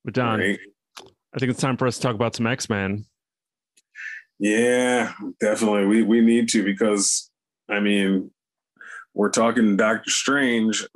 [0.04, 0.60] But Don, Right?
[1.34, 3.06] I think it's time for us to talk about some X Men.
[4.40, 5.86] Yeah, definitely.
[5.86, 7.30] We we need to because
[7.70, 8.32] I mean,
[9.14, 10.88] we're talking Doctor Strange.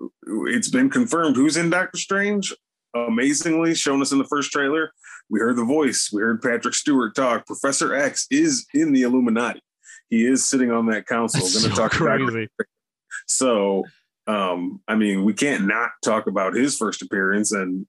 [0.47, 2.53] It's been confirmed who's in Doctor Strange.
[2.95, 4.91] Amazingly, shown us in the first trailer.
[5.29, 6.09] We heard the voice.
[6.13, 7.45] We heard Patrick Stewart talk.
[7.45, 9.61] Professor X is in the Illuminati.
[10.09, 11.41] He is sitting on that council.
[11.41, 12.49] Going to so talk crazy.
[13.27, 13.83] So,
[14.27, 17.51] um, I mean, we can't not talk about his first appearance.
[17.51, 17.85] And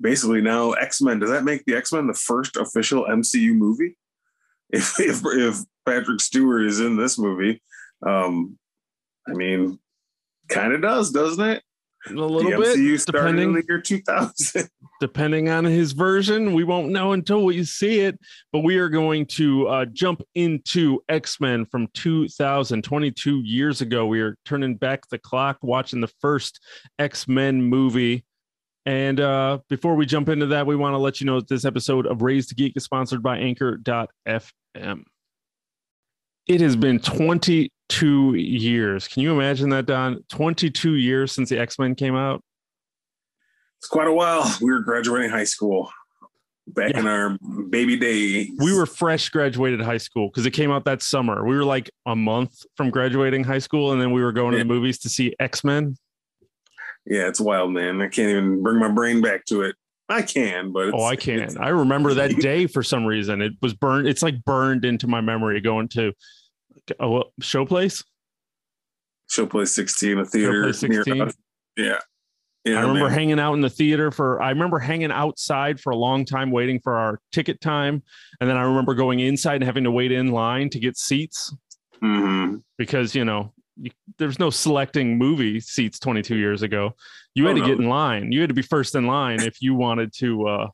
[0.00, 3.96] basically now X Men, does that make the X Men the first official MCU movie?
[4.68, 7.62] If, if, if Patrick Stewart is in this movie,
[8.04, 8.58] um,
[9.28, 9.78] I mean,
[10.48, 11.62] kind of does, doesn't it?
[12.08, 13.52] A little the bit, MCU started in depending.
[13.54, 14.68] the year 2000.
[15.00, 16.54] depending on his version.
[16.54, 18.18] We won't know until we see it.
[18.52, 24.06] But we are going to uh, jump into X Men from 2022 years ago.
[24.06, 26.60] We are turning back the clock, watching the first
[26.98, 28.24] X Men movie.
[28.84, 31.64] And uh, before we jump into that, we want to let you know that this
[31.64, 35.02] episode of Raised to Geek is sponsored by Anchor.fm.
[36.46, 37.00] It has been
[37.88, 39.08] 22 years.
[39.08, 40.22] Can you imagine that, Don?
[40.30, 42.42] 22 years since the X Men came out.
[43.78, 44.44] it's quite a while.
[44.60, 45.90] We were graduating high school
[46.66, 47.00] back Yeah.
[47.00, 47.38] in our
[47.70, 48.50] baby days.
[48.58, 51.46] we were fresh graduated high school because it came out that summer.
[51.46, 54.58] We were like a month from graduating high school, and then we were going to
[54.58, 55.96] the movies to see X Men.
[57.06, 58.00] yeah, it's wild, man.
[58.00, 59.76] I can't even bring my brain back to it.
[60.08, 61.56] I can, but it's, Oh, I can.
[61.58, 63.42] I remember that day for some reason.
[63.42, 64.06] It was burned.
[64.08, 66.12] It's like burned into my memory going to
[67.00, 68.02] a what, show place.
[69.30, 71.32] Showplace 16, a theater Showplace near 16?
[71.76, 71.98] Yeah.
[72.64, 72.78] Yeah.
[72.78, 73.10] I remember man.
[73.12, 74.42] hanging out in the theater for.
[74.42, 78.02] I remember hanging outside for a long time waiting for our ticket time,
[78.40, 81.54] and then I remember going inside and having to wait in line to get seats
[82.02, 82.62] Mhm.
[82.76, 86.94] because you know you, there's no selecting movie seats 22 years ago
[87.34, 87.66] you had Oh, to no.
[87.68, 90.66] get in line you had to be first in line if you wanted to uh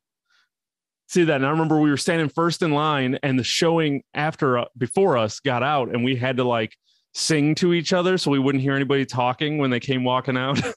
[1.13, 4.59] see that and i remember we were standing first in line and the showing after
[4.59, 6.75] uh, before us got out and we had to like
[7.15, 10.59] sing to each other so we wouldn't hear anybody talking when they came walking out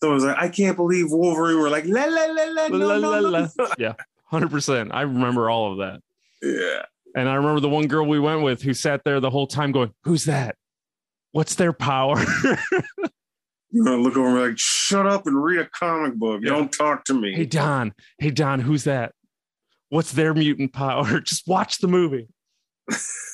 [0.00, 1.58] So it was like, I can't believe Wolverine.
[1.58, 3.48] We're like, la la la la, no, La, no, la, no.
[3.58, 3.66] la.
[3.78, 3.94] yeah
[4.30, 6.00] 100% i remember all of that
[6.42, 6.82] Yeah.
[7.16, 9.72] and i remember the one girl we went with who sat there the whole time
[9.72, 10.54] going who's that
[11.32, 12.22] what's their power
[13.70, 16.40] You're gonna look over and be like, shut up and read a comic book.
[16.42, 16.50] Yeah.
[16.52, 17.34] Don't talk to me.
[17.34, 19.12] Hey Don, hey Don, who's that?
[19.90, 21.20] What's their mutant power?
[21.24, 22.28] Just watch the movie.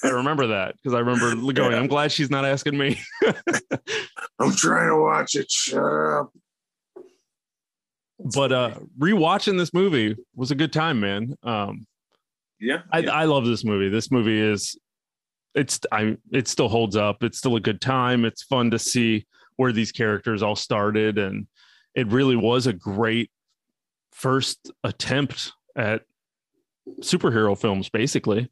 [0.02, 1.72] I remember that because I remember going.
[1.72, 1.78] Yeah.
[1.78, 3.00] I'm glad she's not asking me.
[4.38, 5.50] I'm trying to watch it.
[5.50, 6.32] Shut up.
[8.34, 11.36] but uh rewatching this movie was a good time, man.
[11.42, 11.86] Um
[12.60, 13.12] yeah, I, yeah.
[13.12, 13.88] I love this movie.
[13.88, 14.76] This movie is
[15.54, 17.22] it's I it still holds up.
[17.22, 18.24] It's still a good time.
[18.24, 19.26] It's fun to see
[19.56, 21.46] where these characters all started and
[21.94, 23.30] it really was a great
[24.12, 26.02] first attempt at
[27.00, 28.50] superhero films basically.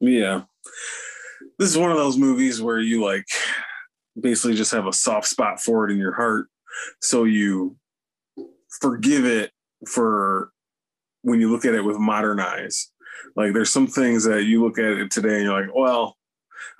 [0.00, 0.42] Yeah.
[1.58, 3.26] This is one of those movies where you like
[4.20, 6.46] basically just have a soft spot for it in your heart.
[7.00, 7.76] So you
[8.80, 9.50] forgive it
[9.86, 10.50] for
[11.22, 12.90] when you look at it with modern eyes.
[13.36, 16.16] Like there's some things that you look at it today and you're like, well,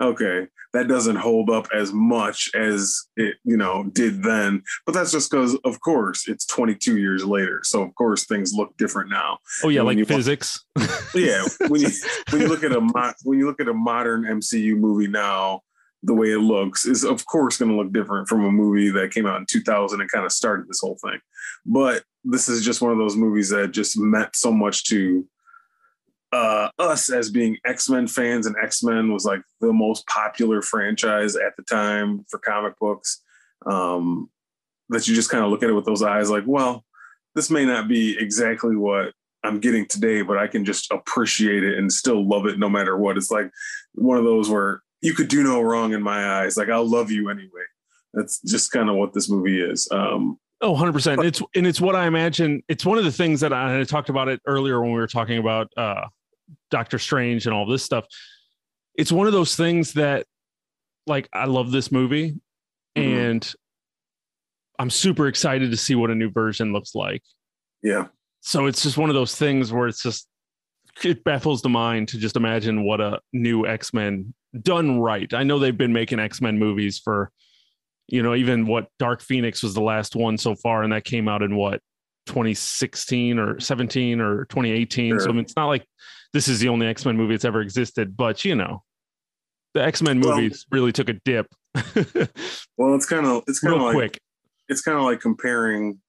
[0.01, 4.61] okay, that doesn't hold up as much as it, you know, did then.
[4.85, 7.61] But that's just because, of course, it's 22 years later.
[7.63, 9.39] So of course things look different now.
[9.63, 10.63] Oh yeah, like physics.
[11.15, 11.89] yeah when you
[12.31, 15.61] when you look at a mo- when you look at a modern MCU movie now
[16.03, 19.11] the way it looks is of course going to look different from a movie that
[19.11, 21.19] came out in 2000 and kind of started this whole thing
[21.65, 25.27] but this is just one of those movies that just meant so much to
[26.31, 31.55] uh, us as being X-Men fans and X-Men was like the most popular franchise at
[31.57, 33.21] the time for comic books
[33.65, 34.29] um,
[34.89, 36.83] that you just kind of look at it with those eyes like well
[37.35, 39.13] this may not be exactly what
[39.43, 42.97] I'm getting today, but I can just appreciate it and still love it no matter
[42.97, 43.17] what.
[43.17, 43.49] It's like
[43.93, 46.57] one of those where you could do no wrong in my eyes.
[46.57, 47.63] Like I'll love you anyway.
[48.13, 49.87] That's just kind of what this movie is.
[49.91, 51.23] Um, Oh, 100%.
[51.23, 52.61] It's and it's what I imagine.
[52.67, 55.07] It's one of the things that I, I talked about it earlier when we were
[55.07, 56.07] talking about uh
[56.71, 58.05] Doctor Strange and all this stuff.
[58.95, 60.25] It's one of those things that
[61.07, 62.35] like I love this movie
[62.97, 63.01] Mhm.
[63.31, 63.53] and
[64.77, 67.23] I'm super excited to see what a new version looks like.
[67.81, 68.07] yeah,
[68.41, 70.27] So it's just one of those things where it's just
[71.03, 75.33] it baffles the mind to just imagine what a new X-Men done right.
[75.33, 77.31] I know they've been making X-Men movies for
[78.11, 81.27] you know, even what Dark Phoenix was the last one so far and that came
[81.27, 81.79] out in what
[82.25, 85.19] 2016 or 17 or 2018.
[85.19, 85.85] So I mean, it's not like
[86.33, 88.83] this is the only X-Men movie that's ever existed, but you know,
[89.73, 91.47] the X-Men Well- movies really took a dip
[92.77, 94.19] well, it's kind of it's kind of like quick.
[94.69, 95.99] it's kind of like comparing.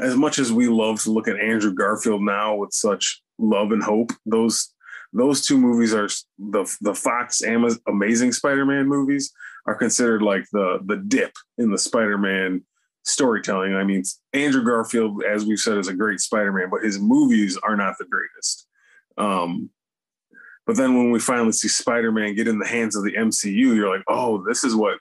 [0.00, 3.82] As much as we love to look at Andrew Garfield now with such love and
[3.82, 4.74] hope, those
[5.12, 9.32] those two movies are the the Fox Ama- Amazing Spider-Man movies
[9.66, 12.62] are considered like the the dip in the Spider-Man
[13.04, 13.74] storytelling.
[13.74, 17.76] I mean, Andrew Garfield, as we've said, is a great Spider-Man, but his movies are
[17.76, 18.66] not the greatest.
[19.16, 19.70] Um,
[20.66, 23.94] but then when we finally see Spider-Man get in the hands of the MCU, you're
[23.94, 24.98] like, oh, this is what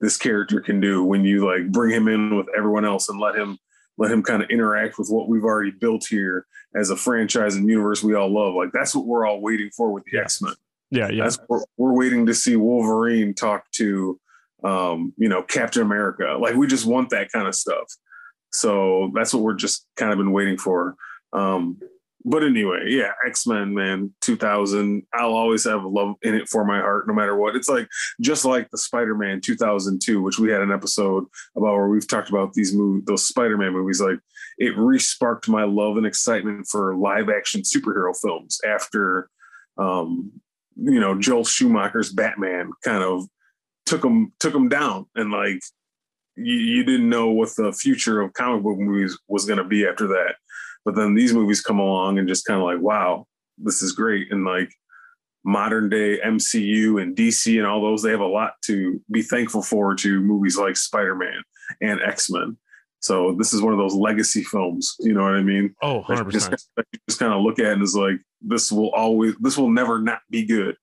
[0.00, 3.34] this character can do when you like bring him in with everyone else and let
[3.34, 3.58] him
[3.96, 6.46] let him kind of interact with what we've already built here
[6.76, 8.54] as a franchise and universe we all love.
[8.54, 10.22] Like that's what we're all waiting for with the Yeah.
[10.22, 10.54] X-Men.
[10.90, 11.30] Yeah, yeah.
[11.48, 14.18] We're, we're waiting to see Wolverine talk to,
[14.64, 16.38] um, you know, Captain America.
[16.40, 17.92] Like we just want that kind of stuff.
[18.52, 20.94] So that's what we're just kind of been waiting for.
[21.32, 21.78] Um,
[22.28, 25.02] but anyway, yeah, X Men, man, 2000.
[25.14, 27.56] I'll always have love in it for my heart, no matter what.
[27.56, 27.88] It's like
[28.20, 31.24] just like the Spider Man 2002, which we had an episode
[31.56, 34.00] about where we've talked about these movies, those Spider Man movies.
[34.00, 34.18] Like
[34.58, 39.30] it re-sparked my love and excitement for live action superhero films after
[39.78, 40.30] um,
[40.76, 43.24] you know Joel Schumacher's Batman kind of
[43.86, 45.60] took him took him down, and like
[46.36, 49.86] you, you didn't know what the future of comic book movies was going to be
[49.86, 50.34] after that.
[50.88, 53.26] But then these movies come along and just kind of like, wow,
[53.58, 54.72] this is great, and like
[55.44, 59.60] modern day MCU and DC and all those, they have a lot to be thankful
[59.60, 61.42] for to movies like Spider Man
[61.82, 62.56] and X Men.
[63.00, 64.96] So this is one of those legacy films.
[65.00, 65.74] You know what I mean?
[65.82, 66.32] Oh, 100%.
[66.32, 69.58] just, that you just kind of look at and is like, this will always, this
[69.58, 70.74] will never not be good.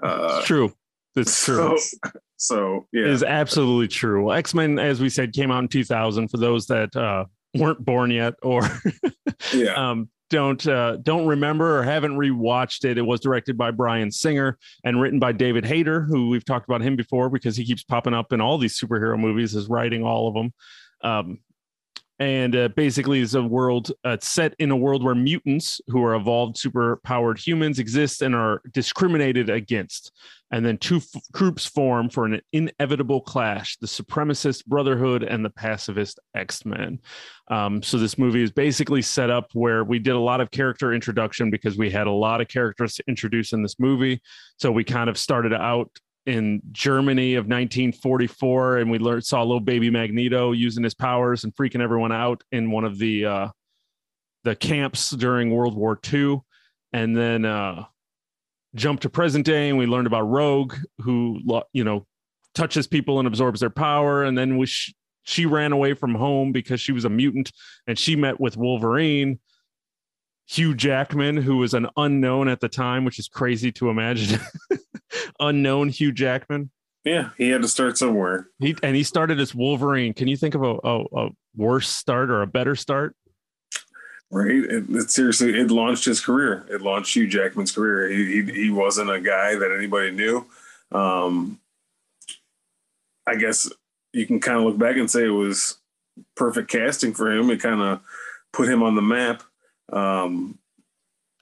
[0.00, 0.72] Uh, it's true.
[1.16, 1.76] It's true.
[1.76, 4.32] so, so yeah, is absolutely true.
[4.32, 6.28] X Men, as we said, came out in 2000.
[6.28, 7.24] For those that uh,
[7.54, 8.62] weren't born yet or
[9.54, 14.10] yeah, um, don't uh, don't remember or haven't rewatched it, it was directed by Bryan
[14.10, 17.82] Singer and written by David Hayter, who we've talked about him before because he keeps
[17.82, 20.52] popping up in all these superhero movies, is writing all of them.
[21.02, 21.38] Um,
[22.20, 26.14] and uh, basically, is a world uh, set in a world where mutants who are
[26.14, 30.12] evolved, super-powered humans exist and are discriminated against.
[30.52, 35.50] And then two f- groups form for an inevitable clash: the supremacist Brotherhood and the
[35.50, 36.98] pacifist X-Men.
[37.48, 40.92] Um, so this movie is basically set up where we did a lot of character
[40.92, 44.20] introduction because we had a lot of characters to introduce in this movie.
[44.56, 45.90] So we kind of started out
[46.26, 51.54] in Germany of 1944, and we learned saw little baby Magneto using his powers and
[51.54, 53.48] freaking everyone out in one of the uh,
[54.44, 56.40] the camps during World War II,
[56.92, 57.84] and then uh,
[58.74, 61.40] jumped to present day, and we learned about Rogue, who
[61.72, 62.06] you know
[62.54, 66.52] touches people and absorbs their power, and then we sh- she ran away from home
[66.52, 67.52] because she was a mutant
[67.86, 69.38] and she met with Wolverine.
[70.46, 74.40] Hugh Jackman, who was an unknown at the time, which is crazy to imagine.
[75.40, 76.70] unknown Hugh Jackman.
[77.04, 78.48] Yeah, he had to start somewhere.
[78.58, 80.12] He and he started as Wolverine.
[80.12, 83.14] Can you think of a, a, a worse start or a better start?
[84.32, 84.50] Right.
[84.50, 86.64] It, it, seriously, it launched his career.
[86.70, 88.08] It launched Hugh Jackman's career.
[88.08, 90.46] He, he, he wasn't a guy that anybody knew.
[90.92, 91.58] Um,
[93.26, 93.70] I guess
[94.12, 95.78] you can kind of look back and say it was
[96.36, 97.50] perfect casting for him.
[97.50, 98.00] It kind of
[98.52, 99.42] put him on the map.
[99.92, 100.58] Um,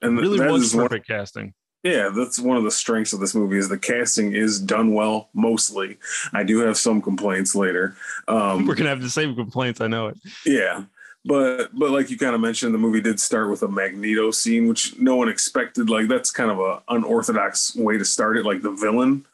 [0.01, 1.55] and it really was perfect one, casting.
[1.83, 5.29] Yeah, that's one of the strengths of this movie is the casting is done well
[5.33, 5.99] mostly.
[6.33, 7.97] I do have some complaints later.
[8.27, 9.81] Um, We're gonna have the same complaints.
[9.81, 10.19] I know it.
[10.45, 10.85] Yeah,
[11.29, 14.67] but but like you kind of mentioned, the movie did start with a Magneto scene,
[14.67, 15.91] which no one expected.
[15.91, 19.27] Like that's kind of a unorthodox way to start it, like the villain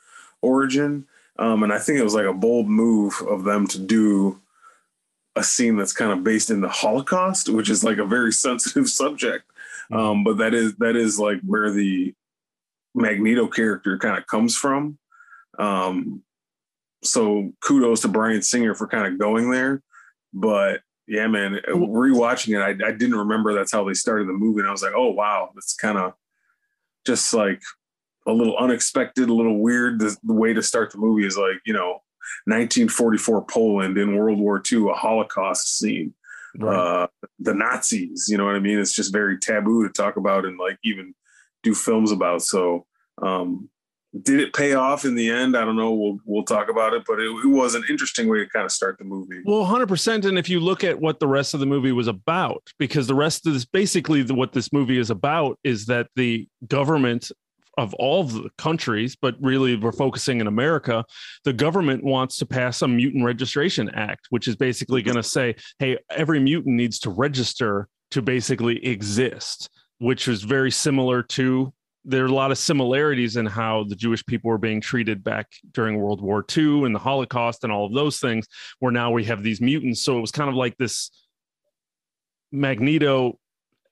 [0.43, 1.07] origin.
[1.39, 4.41] Um, and I think it was like a bold move of them to do
[5.37, 8.89] a scene that's kind of based in the Holocaust, which is like a very sensitive
[8.89, 9.45] subject.
[9.93, 9.97] Mm-hmm.
[9.97, 12.13] Um, but that is that is like where the
[12.97, 14.99] Magneto character kind of comes from.
[15.61, 16.25] Um,
[17.05, 19.81] so kudos to Bryan Singer for kind of going there.
[20.33, 24.61] But yeah, man, rewatching it, I, I didn't remember that's how they started the movie.
[24.61, 26.15] And I was like, oh, wow, that's kind of
[27.07, 27.63] just like
[28.27, 30.01] a little unexpected, a little weird.
[30.01, 32.01] The, the, way to start the movie is like, you know,
[32.47, 36.15] 1944 Poland in World War II, a Holocaust scene.
[36.59, 36.77] Right.
[36.77, 37.07] Uh,
[37.39, 38.79] the Nazis, you know what I mean?
[38.79, 41.15] It's just very taboo to talk about and like even
[41.63, 42.43] do films about.
[42.43, 42.87] So,
[43.21, 43.69] um,
[44.23, 45.57] did it pay off in the end?
[45.57, 45.93] I don't know.
[45.93, 48.71] We'll we'll talk about it, but it, it was an interesting way to kind of
[48.71, 49.43] start the movie.
[49.45, 50.25] Well, hundred percent.
[50.25, 53.15] And if you look at what the rest of the movie was about, because the
[53.15, 57.33] rest of this, basically, the, what this movie is about is that the government
[57.77, 61.05] of all the countries, but really we're focusing in America,
[61.43, 65.57] the government wants to pass a mutant registration act, which is basically going to say,
[65.81, 71.73] hey, every mutant needs to register to basically exist which is very similar to
[72.05, 75.49] there are a lot of similarities in how the Jewish people were being treated back
[75.73, 78.47] during World War II and the Holocaust and all of those things,
[78.79, 80.03] where now we have these mutants.
[80.03, 81.11] So it was kind of like this
[82.53, 83.39] Magneto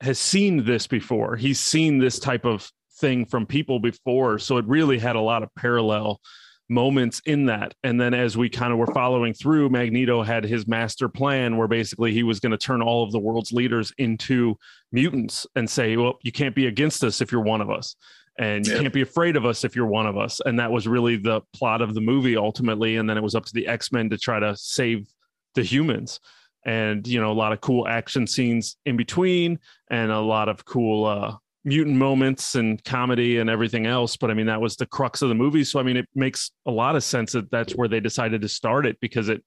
[0.00, 1.36] has seen this before.
[1.36, 4.38] He's seen this type of thing from people before.
[4.38, 6.20] So it really had a lot of parallel
[6.73, 7.75] moments in that.
[7.85, 11.68] And then as we kind of were following through, Magneto had his master plan where
[11.68, 14.57] basically he was going to turn all of the world's leaders into
[14.91, 17.95] mutants and say, well, you can't be against us if you're one of us.
[18.39, 18.81] And you yeah.
[18.81, 20.41] can't be afraid of us if you're one of us.
[20.45, 22.97] And that was really the plot of the movie ultimately.
[22.97, 25.07] And then it was up to the X Men to try to save
[25.55, 26.18] the humans.
[26.64, 29.59] And, you know, a lot of cool action scenes in between
[29.91, 34.34] and a lot of cool uh, mutant moments and comedy and everything else but i
[34.34, 35.64] mean that was the crux of the movie.
[35.64, 38.48] So i mean it makes a lot of sense that that's where they decided to
[38.48, 39.44] start it because it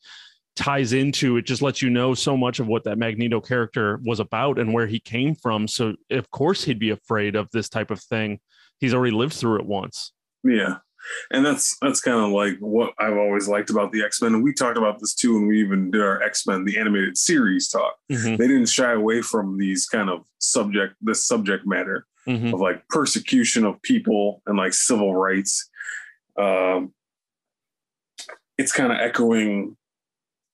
[0.55, 4.21] ties into it just lets you know so much of what that magneto character was
[4.21, 5.67] about and where he came from.
[5.67, 8.39] So of course he'd be afraid of this type of thing.
[8.79, 10.13] He's already lived through it once.
[10.43, 10.77] Yeah
[11.31, 14.33] and that's that's kind of like what I've always liked about the X Men.
[14.33, 17.17] And we talked about this too when we even did our X Men the animated
[17.17, 17.95] series talk.
[18.11, 18.35] Mm-hmm.
[18.35, 22.53] They didn't shy away from these kind of subject this subject matter mm-hmm.
[22.53, 25.69] of like persecution of people and like civil rights.
[26.37, 26.93] Um,
[28.57, 29.75] it's kind of echoing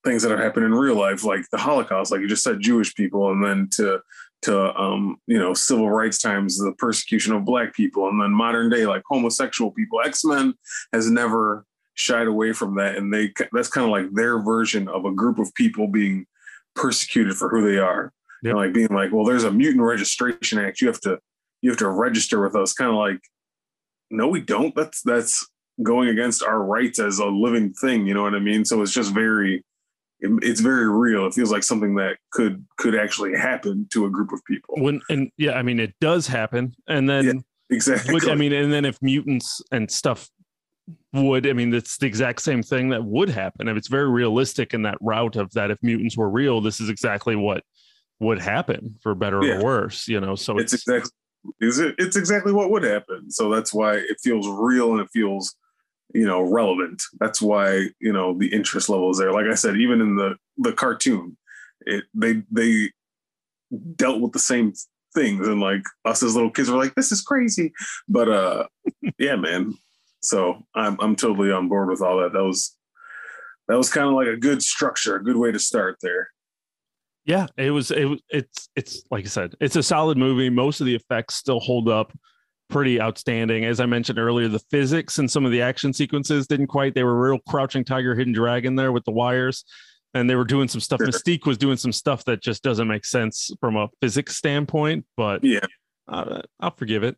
[0.04, 2.96] things that have happened in real life, like the Holocaust, like you just said, Jewish
[2.96, 4.02] people, and then to
[4.44, 8.70] to um, you know civil rights times the persecution of black people and then modern
[8.70, 10.00] day like homosexual people.
[10.04, 10.54] X-men
[10.94, 15.06] has never shied away from that and they that's kind of like their version of
[15.06, 16.26] a group of people being
[16.76, 18.14] persecuted for who they are.
[18.44, 18.52] Yep.
[18.52, 20.82] and like being like well there's a mutant registration act.
[20.82, 21.20] You have to
[21.62, 22.74] you have to register with us.
[22.74, 23.20] Kind of like
[24.10, 24.74] no we don't.
[24.76, 25.48] That's that's
[25.84, 28.06] going against our rights as a living thing.
[28.08, 28.66] You know what i mean?
[28.66, 29.64] So it's just very
[30.22, 31.26] it, it's very real.
[31.26, 34.76] It feels like something that could could actually happen to a group of people.
[34.78, 36.74] When and yeah, I mean it does happen.
[36.88, 37.34] And then yeah,
[37.70, 38.14] exactly.
[38.14, 40.30] Would, I mean, and then if mutants and stuff
[41.14, 43.68] would I mean it's the exact same thing that would happen.
[43.68, 46.90] If it's very realistic in that route of that if mutants were real, this is
[46.90, 47.64] exactly what
[48.20, 49.56] would happen for better yeah.
[49.56, 50.36] or worse, you know.
[50.36, 51.12] So it's, it's exactly
[51.60, 53.32] is it it's exactly what would happen.
[53.32, 55.56] So that's why it feels real and it feels
[56.14, 57.02] you know relevant.
[57.20, 59.32] That's why you know the interest level is there.
[59.32, 61.38] Like i said even in the the cartoon
[61.82, 62.92] it they they
[63.96, 64.74] dealt with the same
[65.14, 67.74] things and like us as little kids were like this is crazy.
[68.08, 68.68] But uh
[69.20, 69.76] yeah man.
[70.22, 72.34] So i'm i'm totally on board with all that.
[72.34, 72.76] That was
[73.68, 76.30] that was kind of like a good structure a good way to start there.
[77.26, 80.50] Yeah it was it it's it's like i said it's a solid movie.
[80.50, 82.12] Most of the effects still hold up
[82.72, 83.66] pretty outstanding.
[83.66, 86.96] As I mentioned earlier, the physics and some of the action sequences didn't quite.
[86.96, 89.64] They were real crouching tiger, hidden dragon there with the wires.
[90.14, 91.00] and they were doing some stuff.
[91.00, 91.08] Sure.
[91.08, 95.42] Mystique was doing some stuff that just doesn't make sense from a physics standpoint, but
[95.42, 95.66] Yeah.
[96.10, 97.16] uh, I'll forgive it.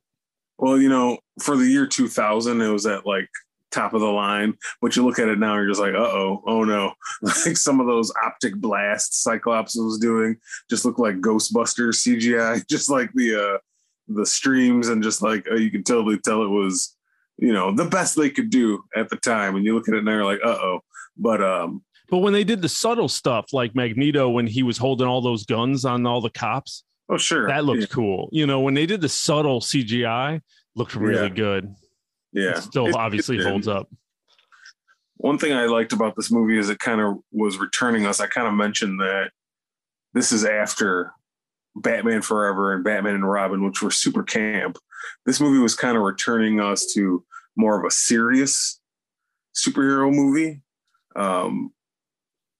[0.60, 3.28] Well, you know, for the year 2000, it was at like
[3.72, 4.54] top of the line.
[4.80, 6.94] But you look at it now, you're just like, uh oh, oh no.
[7.24, 10.38] like some of those optic blasts Cyclops was doing
[10.70, 13.58] just look like Ghostbusters CGI, just like the uh
[14.08, 16.96] the streams, and just like uh, you could totally tell it was,
[17.38, 19.56] you know, the best they could do at the time.
[19.56, 20.80] And you look at it now, you're like, uh oh.
[21.18, 25.08] But um, But when they did the subtle stuff, like Magneto, when he was holding
[25.08, 28.30] all those guns on all the cops, oh sure, that looked yeah, cool.
[28.32, 30.42] You know, when they did the subtle CGI,
[30.76, 31.30] looked really Yeah.
[31.30, 31.76] good.
[32.32, 32.58] yeah.
[32.58, 33.90] It still It- obviously it holds up.
[35.18, 38.20] one thing I liked about this movie is it kind of was returning us.
[38.20, 39.32] I kind of mentioned that
[40.14, 41.12] this is after
[41.76, 44.78] Batman Forever and Batman and Robin, which were super camp.
[45.26, 47.24] This movie was kind of returning us to
[47.56, 48.80] more of a serious
[49.56, 50.62] superhero movie.
[51.16, 51.72] Um,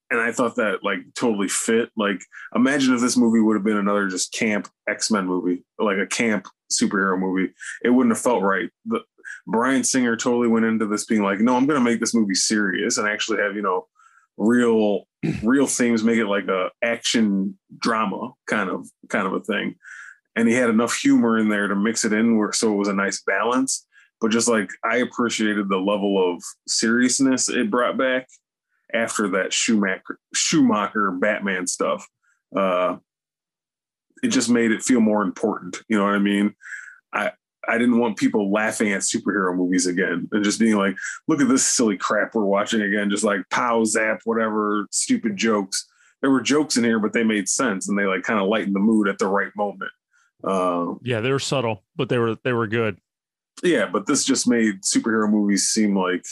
[0.10, 1.90] and I thought that like totally fit.
[1.98, 2.22] Like,
[2.54, 6.06] imagine if this movie would have been another just camp X Men movie, like a
[6.06, 7.52] camp superhero movie.
[7.84, 8.70] It wouldn't have felt right.
[8.86, 9.02] The,
[9.48, 12.36] Bryan Singer totally went into this being like, no, I'm going to make this movie
[12.36, 13.88] serious and actually have, you know,
[14.38, 15.08] real,
[15.44, 19.76] real themes, make it like a action drama kind of, kind of a thing.
[20.36, 22.88] And he had enough humor in there to mix it in where, so it was
[22.88, 23.86] a nice balance.
[24.20, 28.28] But just like, I appreciated the level of seriousness it brought back
[28.94, 32.08] after that Schumacher, Schumacher Batman stuff.
[32.56, 32.98] Uh,
[34.24, 35.78] it just made it feel more important.
[35.90, 36.56] You know what I mean?
[37.14, 37.32] I,
[37.68, 40.96] I didn't want people laughing at superhero movies again and just being like,
[41.28, 45.88] look at this silly crap we're watching again, just like pow, zap, whatever, stupid jokes.
[46.22, 48.76] There were jokes in here, but they made sense and they like kind of lightened
[48.76, 49.92] the mood at the right moment.
[50.44, 52.98] Uh, Yeah, they were subtle, but they were they were good.
[53.64, 56.26] yeah, but this just made superhero movies seem like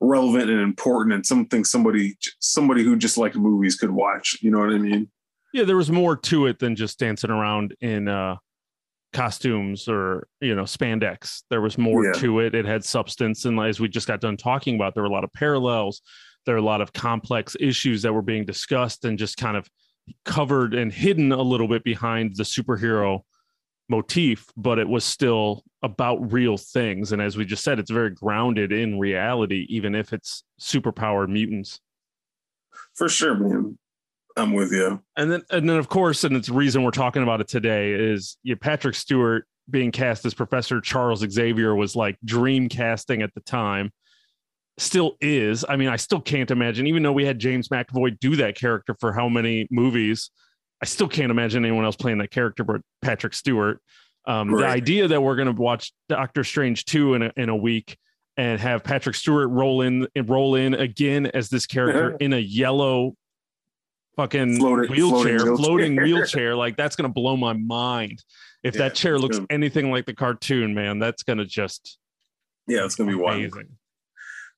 [0.00, 4.36] relevant and important and something somebody somebody who just liked movies could watch.
[4.40, 5.10] You know what I mean?
[5.52, 8.36] Yeah, there was more to it than just dancing around in uh
[9.12, 11.42] costumes or you know spandex.
[11.50, 12.12] There was more Yeah.
[12.14, 12.54] to it.
[12.54, 15.24] It had substance, and as we just got done talking about, there were a lot
[15.24, 16.02] of parallels.
[16.46, 19.68] There are a lot of complex issues that were being discussed and just kind of
[20.24, 23.20] covered and hidden a little bit behind the superhero
[23.88, 27.12] motif, but it was still about real things.
[27.12, 31.78] And as we just said, it's very grounded in reality, even if it's superpowered mutants.
[32.94, 33.78] For sure, man.
[34.36, 35.02] I'm with you.
[35.16, 37.92] And then, and then, of course, and it's the reason we're talking about it today
[37.92, 43.32] is yeah, Patrick Stewart being cast as Professor Charles Xavier was like dream casting at
[43.34, 43.92] the time.
[44.78, 45.64] Still is.
[45.68, 48.96] I mean, I still can't imagine, even though we had James McAvoy do that character
[48.98, 50.30] for how many movies,
[50.82, 53.80] I still can't imagine anyone else playing that character but Patrick Stewart.
[54.26, 57.56] Um, The idea that we're going to watch Doctor Strange 2 in a, in a
[57.56, 57.96] week
[58.36, 63.14] and have Patrick Stewart roll in roll in again as this character in a yellow
[64.16, 66.04] fucking Floating- wheelchair, floating floating wheelchair.
[66.16, 66.56] wheelchair.
[66.56, 68.22] Like that's gonna blow my mind.
[68.62, 71.98] If Yeah, that chair looks gonna- anything like the cartoon, man, that's gonna just
[72.68, 73.52] Yeah, it's gonna be wild.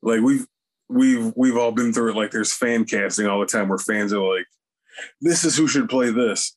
[0.02, 0.46] like we've
[0.88, 4.12] we've we've all been through it like there's fan casting all the time where fans
[4.12, 4.44] are like
[5.22, 6.56] this is who should play this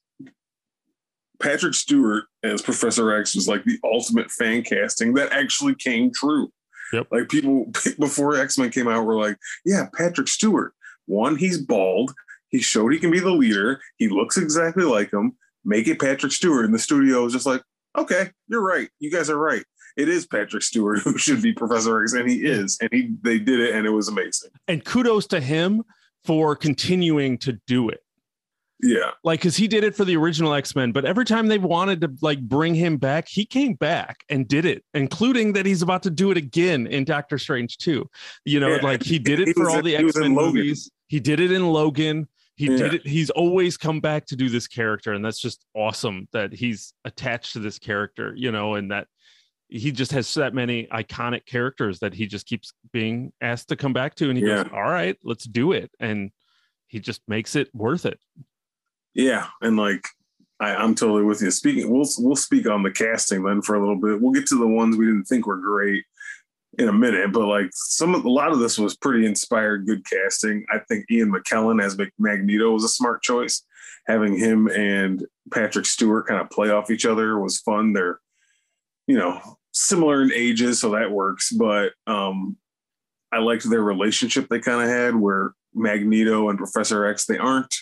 [1.39, 6.51] patrick stewart as professor x was like the ultimate fan casting that actually came true
[6.93, 7.07] Yep.
[7.11, 10.73] like people before x-men came out were like yeah patrick stewart
[11.05, 12.13] one he's bald
[12.49, 15.33] he showed he can be the leader he looks exactly like him
[15.65, 17.61] make it patrick stewart and the studio was just like
[17.97, 19.63] okay you're right you guys are right
[19.95, 23.39] it is Patrick Stewart who should be Professor X, and he is, and he they
[23.39, 24.51] did it, and it was amazing.
[24.67, 25.81] And kudos to him
[26.23, 28.01] for continuing to do it.
[28.83, 31.99] Yeah, Like, cause he did it for the original X-Men, but every time they wanted
[32.01, 36.03] to like bring him back, he came back and did it, including that he's about
[36.03, 38.07] to do it again in Doctor Strange 2.
[38.45, 38.81] You know, Yeah.
[38.83, 40.91] like he did it for all in- the in X-Men movies.
[41.07, 42.27] He did it in Logan.
[42.57, 42.77] He Yeah.
[42.77, 43.07] did it.
[43.07, 47.53] He's always come back to do this character, and that's just awesome that he's attached
[47.53, 49.07] to this character, you know, and that
[49.69, 53.93] he just has that many iconic characters that he just keeps being asked to come
[53.93, 56.31] back to, and he goes, "All right, let's do it," and
[56.87, 58.19] he just makes it worth it.
[59.13, 60.07] yeah, and like
[60.59, 61.51] I, I'm totally with you.
[61.51, 64.19] Speaking, we'll we'll speak on the casting then for a little bit.
[64.19, 66.03] We'll get to the ones we didn't think were great
[66.77, 70.05] in a minute, but like some of a lot of this was pretty inspired, good
[70.05, 70.65] casting.
[70.71, 73.63] I think Ian McKellen as Mag- Magneto was a smart choice.
[74.05, 77.93] Having him and Patrick Stewart kind of play off each other was fun.
[77.93, 78.19] They're
[79.07, 81.51] you know similar in ages, so that works.
[81.51, 82.57] But um,
[83.31, 87.75] I liked their relationship they kind of had, where Magneto and Professor X they aren't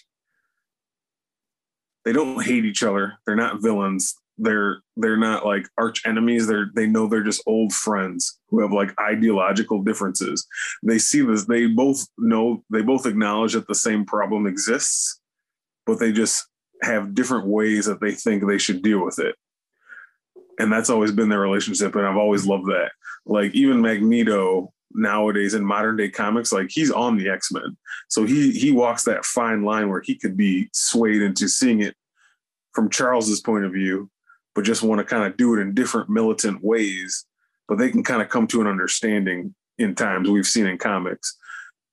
[2.05, 3.17] they don't hate each other.
[3.25, 4.15] They're not villains.
[4.37, 6.47] They're they're not like arch enemies.
[6.47, 10.45] They're they know they're just old friends who have like ideological differences.
[10.83, 15.19] They see this they both know they both acknowledge that the same problem exists
[15.85, 16.47] but they just
[16.81, 19.35] have different ways that they think they should deal with it.
[20.59, 22.91] And that's always been their relationship and i've always loved that.
[23.25, 27.77] Like even magneto nowadays in modern day comics like he's on the x-men.
[28.09, 31.95] So he he walks that fine line where he could be swayed into seeing it
[32.73, 34.09] from charles's point of view
[34.55, 37.25] but just want to kind of do it in different militant ways
[37.67, 41.37] but they can kind of come to an understanding in times we've seen in comics.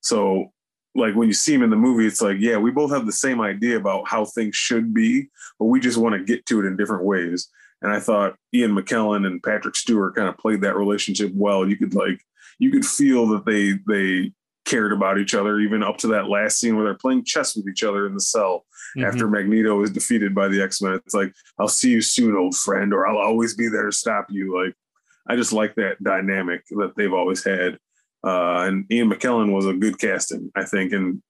[0.00, 0.52] So
[0.94, 3.12] like when you see him in the movie it's like yeah we both have the
[3.12, 5.26] same idea about how things should be
[5.58, 7.48] but we just want to get to it in different ways.
[7.80, 11.66] And i thought ian mckellen and patrick stewart kind of played that relationship well.
[11.68, 12.20] You could like
[12.58, 14.32] you could feel that they they
[14.72, 17.68] cared about each other even up to that last scene where they're playing chess with
[17.68, 18.64] each other in the cell
[18.96, 19.06] mm-hmm.
[19.06, 20.94] after Magneto is defeated by the X-Men.
[20.94, 24.26] It's like, I'll see you soon, old friend, or I'll always be there to stop
[24.30, 24.58] you.
[24.58, 24.74] Like
[25.28, 27.78] I just like that dynamic that they've always had.
[28.24, 30.92] Uh, and Ian McKellen was a good casting, I think.
[30.92, 31.22] And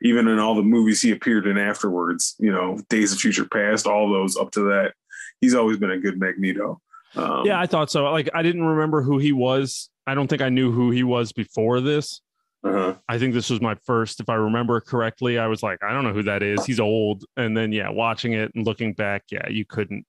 [0.00, 3.86] even in all the movies he appeared in afterwards, you know, Days of Future Past,
[3.86, 4.94] all those up to that,
[5.40, 6.80] he's always been a good Magneto.
[7.14, 8.04] Um, yeah, I thought so.
[8.04, 11.32] Like I didn't remember who he was I don't think I knew who he was
[11.32, 12.20] before this.
[12.66, 12.94] Uh-huh.
[13.08, 15.38] I think this was my first, if I remember correctly.
[15.38, 16.64] I was like, I don't know who that is.
[16.64, 17.24] He's old.
[17.36, 20.04] And then, yeah, watching it and looking back, yeah, you couldn't,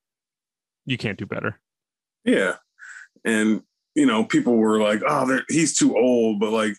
[0.85, 1.59] you can't do better.
[2.25, 2.55] Yeah.
[3.25, 3.61] And,
[3.95, 6.75] you know, people were like, oh, he's too old, but like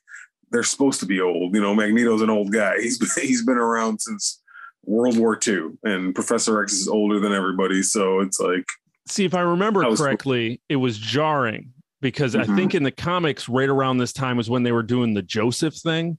[0.50, 1.54] they're supposed to be old.
[1.54, 2.80] You know, Magneto's an old guy.
[2.80, 4.42] He's been, he's been around since
[4.84, 7.82] World War II, and Professor X is older than everybody.
[7.82, 8.64] So it's like,
[9.06, 12.50] see, if I remember correctly, it was jarring because mm-hmm.
[12.50, 15.22] I think in the comics, right around this time was when they were doing the
[15.22, 16.18] Joseph thing.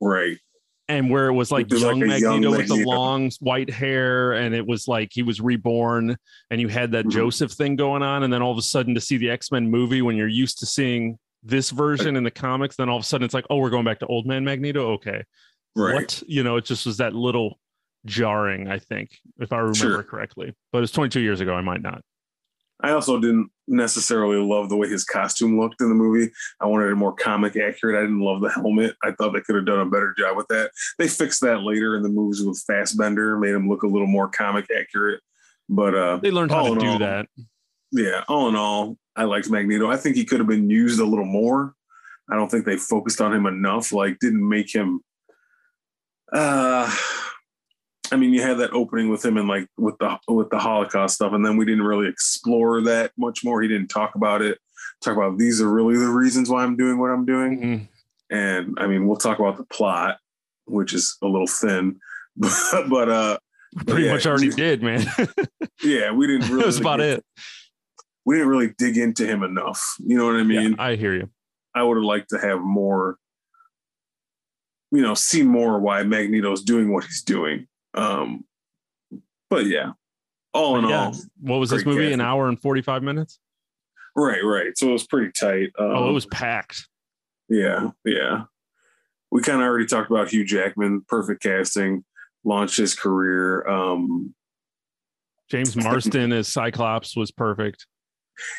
[0.00, 0.38] Right.
[0.88, 4.54] And where it was like young like Magneto young with the long white hair, and
[4.54, 6.16] it was like he was reborn,
[6.50, 7.18] and you had that mm-hmm.
[7.18, 8.22] Joseph thing going on.
[8.22, 10.60] And then all of a sudden, to see the X Men movie when you're used
[10.60, 13.56] to seeing this version in the comics, then all of a sudden it's like, oh,
[13.56, 14.92] we're going back to old man Magneto.
[14.92, 15.24] Okay.
[15.74, 15.94] Right.
[15.94, 16.22] What?
[16.26, 17.58] You know, it just was that little
[18.04, 20.02] jarring, I think, if I remember sure.
[20.02, 20.54] correctly.
[20.72, 21.54] But it's 22 years ago.
[21.54, 22.02] I might not.
[22.80, 26.30] I also didn't necessarily love the way his costume looked in the movie.
[26.60, 27.96] I wanted it more comic accurate.
[27.96, 28.96] I didn't love the helmet.
[29.02, 30.70] I thought they could have done a better job with that.
[30.98, 34.28] They fixed that later in the movies with Fassbender, made him look a little more
[34.28, 35.20] comic accurate.
[35.68, 37.26] But uh, they learned how to do all, that.
[37.92, 39.90] Yeah, all in all, I liked Magneto.
[39.90, 41.74] I think he could have been used a little more.
[42.30, 43.92] I don't think they focused on him enough.
[43.92, 45.00] Like, didn't make him.
[46.32, 46.94] Uh,
[48.12, 51.16] I mean, you had that opening with him and like with the with the Holocaust
[51.16, 53.62] stuff, and then we didn't really explore that much more.
[53.62, 54.58] He didn't talk about it.
[55.02, 57.60] Talk about these are really the reasons why I'm doing what I'm doing.
[57.60, 57.84] Mm-hmm.
[58.36, 60.18] And I mean, we'll talk about the plot,
[60.66, 62.00] which is a little thin,
[62.36, 63.38] but, but uh,
[63.86, 65.06] pretty yeah, much already did, man.
[65.82, 66.64] yeah, we didn't really.
[66.64, 67.24] That's about it.
[68.24, 69.96] We didn't really dig into him enough.
[69.98, 70.72] You know what I mean?
[70.72, 71.30] Yeah, I hear you.
[71.74, 73.16] I would have liked to have more.
[74.92, 77.66] You know, see more why Magneto's doing what he's doing
[77.96, 78.44] um,
[79.50, 79.92] but yeah,
[80.52, 81.06] all in yeah.
[81.06, 81.98] all, what was this movie?
[81.98, 82.14] Casting.
[82.14, 83.38] An hour and forty five minutes.
[84.14, 84.76] Right, right.
[84.76, 85.70] So it was pretty tight.
[85.78, 86.88] Um, oh, it was packed.
[87.48, 88.44] Yeah, yeah.
[89.30, 92.04] We kind of already talked about Hugh Jackman, perfect casting,
[92.44, 93.66] launched his career.
[93.68, 94.34] Um,
[95.50, 97.86] James Marston as Cyclops was perfect.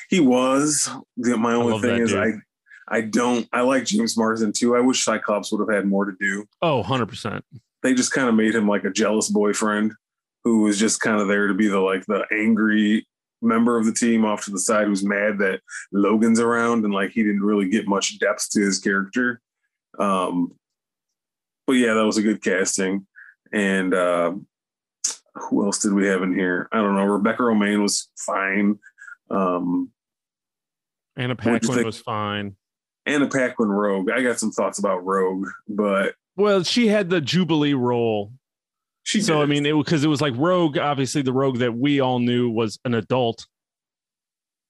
[0.10, 0.90] He was.
[1.18, 2.20] The, my only thing is, dude.
[2.20, 3.48] I I don't.
[3.52, 4.76] I like James Marsden too.
[4.76, 6.46] I wish Cyclops would have had more to do.
[6.62, 7.44] Oh, 100 percent
[7.88, 9.94] they just kind of made him like a jealous boyfriend
[10.44, 13.08] who was just kind of there to be the like the angry
[13.42, 15.62] member of the team off to the side who's mad that
[15.94, 19.40] Logan's around and like he didn't really get much depth to his character.
[19.98, 20.52] Um,
[21.66, 23.08] but yeah, that was a good casting.
[23.54, 24.34] And uh,
[25.36, 26.68] who else did we have in here?
[26.74, 27.06] I don't know.
[27.06, 28.80] Rebecca Romijn was fine.
[29.30, 29.92] Um,
[31.16, 32.58] Anna Paquin was fine.
[33.06, 34.12] Anna Paquin Rogue.
[34.12, 38.32] I got some thoughts about Rogue, but well, she had the Jubilee role.
[39.04, 39.42] She so did.
[39.42, 40.78] I mean, it because it was like Rogue.
[40.78, 43.46] Obviously, the Rogue that we all knew was an adult.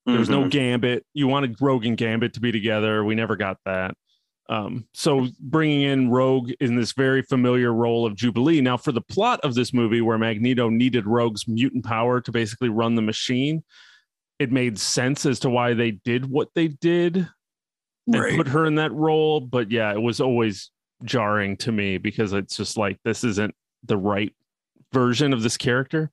[0.05, 0.41] There was mm-hmm.
[0.43, 1.05] no Gambit.
[1.13, 3.03] You wanted Rogue and Gambit to be together.
[3.03, 3.93] We never got that.
[4.49, 8.61] Um, so bringing in Rogue in this very familiar role of Jubilee.
[8.61, 12.70] Now, for the plot of this movie, where Magneto needed Rogue's mutant power to basically
[12.70, 13.63] run the machine,
[14.39, 17.28] it made sense as to why they did what they did
[18.07, 18.38] and right.
[18.38, 19.41] put her in that role.
[19.41, 20.72] But yeah, it was always
[21.03, 24.33] jarring to me because it's just like this isn't the right
[24.93, 26.11] version of this character.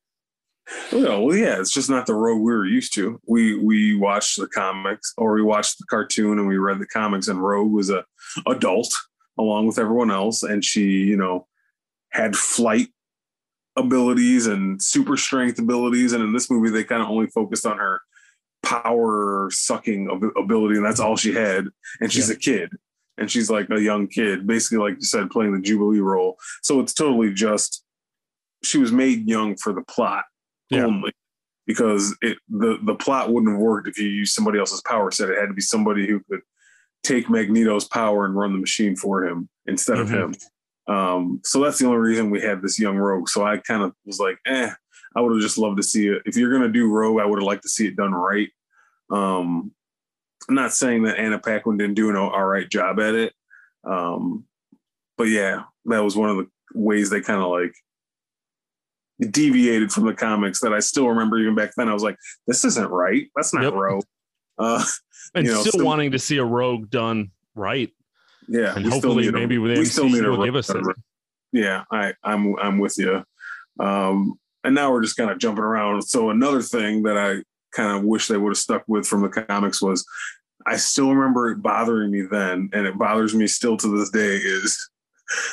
[0.93, 3.20] No, well, yeah, it's just not the Rogue we were used to.
[3.26, 7.28] We we watched the comics or we watched the cartoon and we read the comics,
[7.28, 8.05] and Rogue was a
[8.47, 8.93] adult
[9.39, 11.47] along with everyone else, and she, you know,
[12.11, 12.89] had flight
[13.76, 16.12] abilities and super strength abilities.
[16.12, 18.01] And in this movie, they kind of only focused on her
[18.62, 21.66] power sucking ability, and that's all she had.
[22.01, 22.37] And she's yeah.
[22.37, 22.70] a kid,
[23.19, 26.37] and she's like a young kid, basically, like you said, playing the Jubilee role.
[26.62, 27.85] So it's totally just
[28.62, 30.25] she was made young for the plot
[30.71, 30.85] yeah.
[30.85, 31.12] only
[31.67, 35.31] because it the the plot wouldn't have worked if you used somebody else's power set.
[35.31, 36.41] It had to be somebody who could
[37.03, 40.15] take Magneto's power and run the machine for him instead mm-hmm.
[40.15, 40.35] of him.
[40.87, 43.29] Um, so that's the only reason we had this young rogue.
[43.29, 44.71] So I kind of was like, eh,
[45.17, 46.23] I would have just loved to see it.
[46.27, 48.49] If you're gonna do rogue, I would have liked to see it done right.
[49.11, 49.73] Um,
[50.49, 53.32] I'm not saying that Anna Paquin didn't do an all right job at it.
[53.84, 54.45] Um,
[55.16, 57.74] but yeah, that was one of the ways they kind of like
[59.30, 61.88] deviated from the comics that I still remember even back then.
[61.88, 62.16] I was like,
[62.47, 63.28] this isn't right.
[63.36, 63.74] That's not yep.
[63.74, 64.05] Rogue.
[64.57, 64.84] Uh,
[65.34, 67.90] and you know, still, still, wanting to see a Rogue done right.
[68.47, 70.80] Yeah, and hopefully maybe with we still need will give us it.
[71.53, 73.24] Yeah, I, I'm I'm with you.
[73.80, 76.03] Um, and now we're just kind of jumping around.
[76.03, 77.42] So another thing that I
[77.75, 80.07] kind of wish they would have stuck with from the comics was
[80.66, 84.37] I still remember it bothering me then, and it bothers me still to this day
[84.37, 84.91] is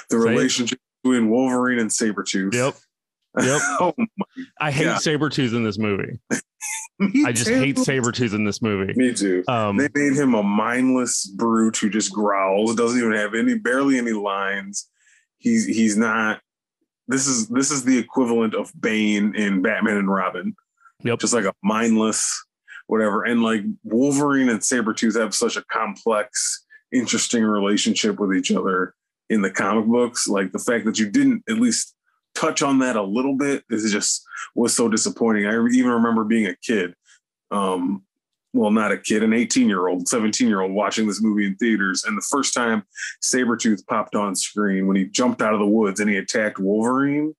[0.10, 2.54] the Say relationship between Wolverine and Sabretooth.
[2.54, 2.76] Yep.
[3.40, 3.62] Yep.
[3.80, 3.94] oh
[4.60, 5.02] I hate God.
[5.02, 6.20] Sabretooth in this movie.
[7.26, 7.60] I just too.
[7.60, 8.94] hate Sabretooth in this movie.
[8.96, 9.44] Me too.
[9.48, 13.98] Um, they made him a mindless brute who just growls, doesn't even have any barely
[13.98, 14.88] any lines.
[15.38, 16.42] He's he's not
[17.08, 20.56] this is this is the equivalent of Bane in Batman and Robin.
[21.04, 21.20] Yep.
[21.20, 22.46] Just like a mindless
[22.92, 23.24] whatever.
[23.24, 28.94] And like Wolverine and Sabretooth have such a complex, interesting relationship with each other
[29.30, 30.28] in the comic books.
[30.28, 31.96] Like the fact that you didn't at least
[32.36, 34.26] touch on that a little bit is just
[34.56, 35.46] was so disappointing.
[35.46, 36.94] I even remember being a kid,
[37.50, 38.04] um,
[38.54, 41.56] well, not a kid, an 18 year old, 17 year old watching this movie in
[41.56, 42.04] theaters.
[42.04, 42.84] And the first time
[43.24, 47.34] Sabretooth popped on screen when he jumped out of the woods and he attacked Wolverine,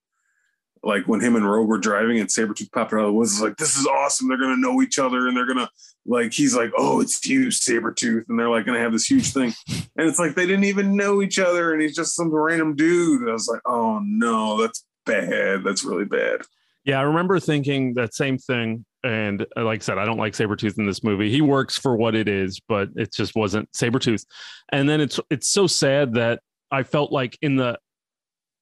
[0.83, 3.87] like when him and Rogue were driving and Sabretooth popped out it's like, this is
[3.87, 4.29] awesome.
[4.29, 5.69] They're to know each other and they're to,
[6.05, 8.25] like, he's like, oh, it's you, Sabretooth.
[8.29, 9.53] And they're like to have this huge thing.
[9.69, 11.73] And it's like, they didn't even know each other.
[11.73, 13.21] And he's just some random dude.
[13.21, 15.63] And I was like, oh, no, that's bad.
[15.63, 16.41] That's really bad.
[16.85, 18.85] Yeah, I remember thinking that same thing.
[19.05, 21.31] And uh, like I said, I don't like Sabretooth in this movie.
[21.31, 24.25] He works for what it is, but it just wasn't Sabretooth.
[24.73, 27.79] And then it's it's so sad that I felt like in the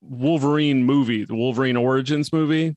[0.03, 2.75] Wolverine movie, the Wolverine Origins movie,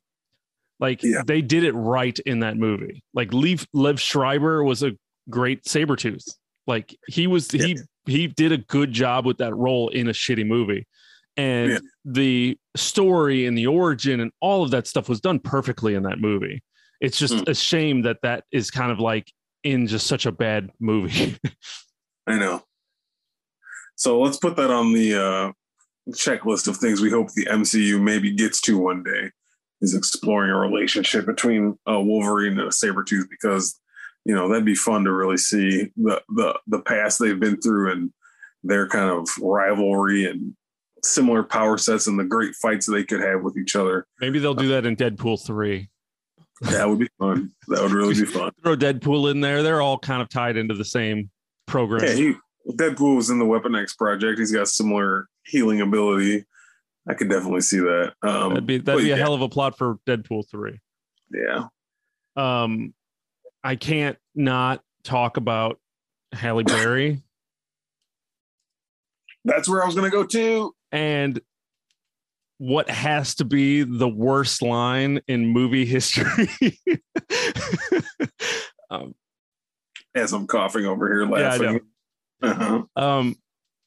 [0.79, 1.21] like yeah.
[1.25, 3.03] they did it right in that movie.
[3.13, 4.91] Like Liev Liev Schreiber was a
[5.29, 6.29] great Sabretooth.
[6.67, 7.65] Like he was yeah.
[7.65, 10.87] he he did a good job with that role in a shitty movie.
[11.35, 11.79] And yeah.
[12.05, 16.19] the story and the origin and all of that stuff was done perfectly in that
[16.19, 16.61] movie.
[17.01, 17.47] It's just mm.
[17.47, 19.31] a shame that that is kind of like
[19.63, 21.37] in just such a bad movie.
[22.27, 22.63] I know.
[23.95, 25.51] So let's put that on the uh,
[26.11, 29.31] checklist of things we hope the MCU maybe gets to one day
[29.81, 33.79] is exploring a relationship between a Wolverine and a Sabretooth because
[34.25, 37.91] you know that'd be fun to really see the the the past they've been through
[37.91, 38.11] and
[38.63, 40.55] their kind of rivalry and
[41.03, 44.07] similar power sets and the great fights they could have with each other.
[44.21, 45.89] Maybe they'll do that in Deadpool 3.
[46.61, 47.51] That would be fun.
[47.67, 48.51] That would really be fun.
[48.63, 49.63] Throw Deadpool in there.
[49.63, 51.29] They're all kind of tied into the same
[51.67, 52.05] program.
[52.05, 52.33] Yeah, he,
[52.67, 54.39] Deadpool was in the Weapon X project.
[54.39, 56.45] He's got similar healing ability.
[57.07, 58.13] I could definitely see that.
[58.21, 59.21] Um, that'd be that'd be a yeah.
[59.21, 60.79] hell of a plot for Deadpool three.
[61.31, 61.67] Yeah.
[62.35, 62.93] Um,
[63.63, 65.79] I can't not talk about
[66.31, 67.21] Halle Berry.
[69.45, 70.73] That's where I was going to go too.
[70.91, 71.41] And
[72.59, 76.47] what has to be the worst line in movie history?
[78.89, 79.15] um,
[80.15, 81.73] As I'm coughing over here laughing.
[81.73, 81.79] Yeah,
[82.43, 82.83] uh-huh.
[82.95, 83.35] Um,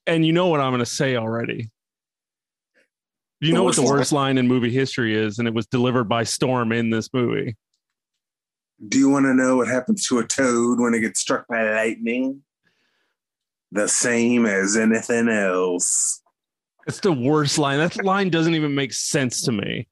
[0.06, 1.70] and you know what I'm going to say already.
[3.40, 6.24] You know what the worst line in movie history is, and it was delivered by
[6.24, 7.54] Storm in this movie.
[8.88, 11.70] Do you want to know what happens to a toad when it gets struck by
[11.70, 12.42] lightning?
[13.72, 16.22] The same as anything else.
[16.86, 17.78] It's the worst line.
[17.78, 19.88] That line doesn't even make sense to me.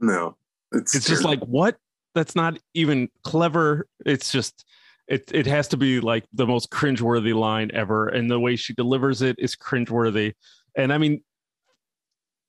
[0.00, 0.36] No,
[0.72, 1.76] it's, it's just like what?
[2.14, 3.86] That's not even clever.
[4.04, 4.64] It's just
[5.08, 8.74] it it has to be like the most cringeworthy line ever, and the way she
[8.74, 10.34] delivers it is cringeworthy.
[10.76, 11.22] And I mean,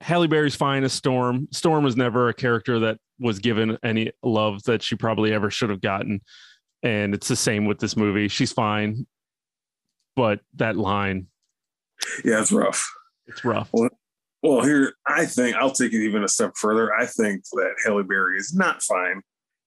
[0.02, 1.48] Halle Berry's fine as Storm.
[1.52, 5.70] Storm was never a character that was given any love that she probably ever should
[5.70, 6.22] have gotten,
[6.84, 8.28] and it's the same with this movie.
[8.28, 9.08] She's fine,
[10.18, 11.28] but that line,
[12.26, 12.86] yeah, it's rough.
[13.28, 13.70] It's rough.
[13.72, 13.90] Well,
[14.44, 16.94] well, here I think I'll take it even a step further.
[16.94, 19.22] I think that Halle Berry is not fine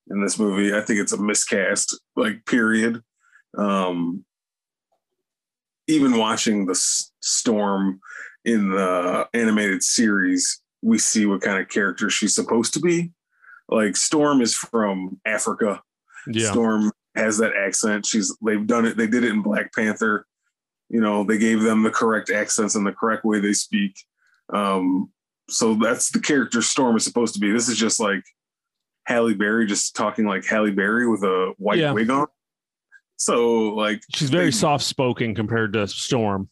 [0.09, 0.75] in this movie.
[0.75, 3.01] I think it's a miscast, like period.
[3.57, 4.25] Um,
[5.87, 6.75] even watching the
[7.21, 7.99] storm
[8.45, 13.11] in the animated series, we see what kind of character she's supposed to be.
[13.69, 15.81] Like Storm is from Africa.
[16.27, 16.51] Yeah.
[16.51, 18.05] Storm has that accent.
[18.05, 18.97] She's they've done it.
[18.97, 20.25] They did it in Black Panther.
[20.89, 23.95] You know, they gave them the correct accents and the correct way they speak.
[24.53, 25.11] Um,
[25.49, 27.51] so that's the character Storm is supposed to be.
[27.51, 28.23] This is just like
[29.05, 31.91] Halle Berry just talking like Halle Berry with a white Yeah.
[31.91, 32.27] wig on.
[33.17, 36.49] So like She's very soft spoken compared to Storm.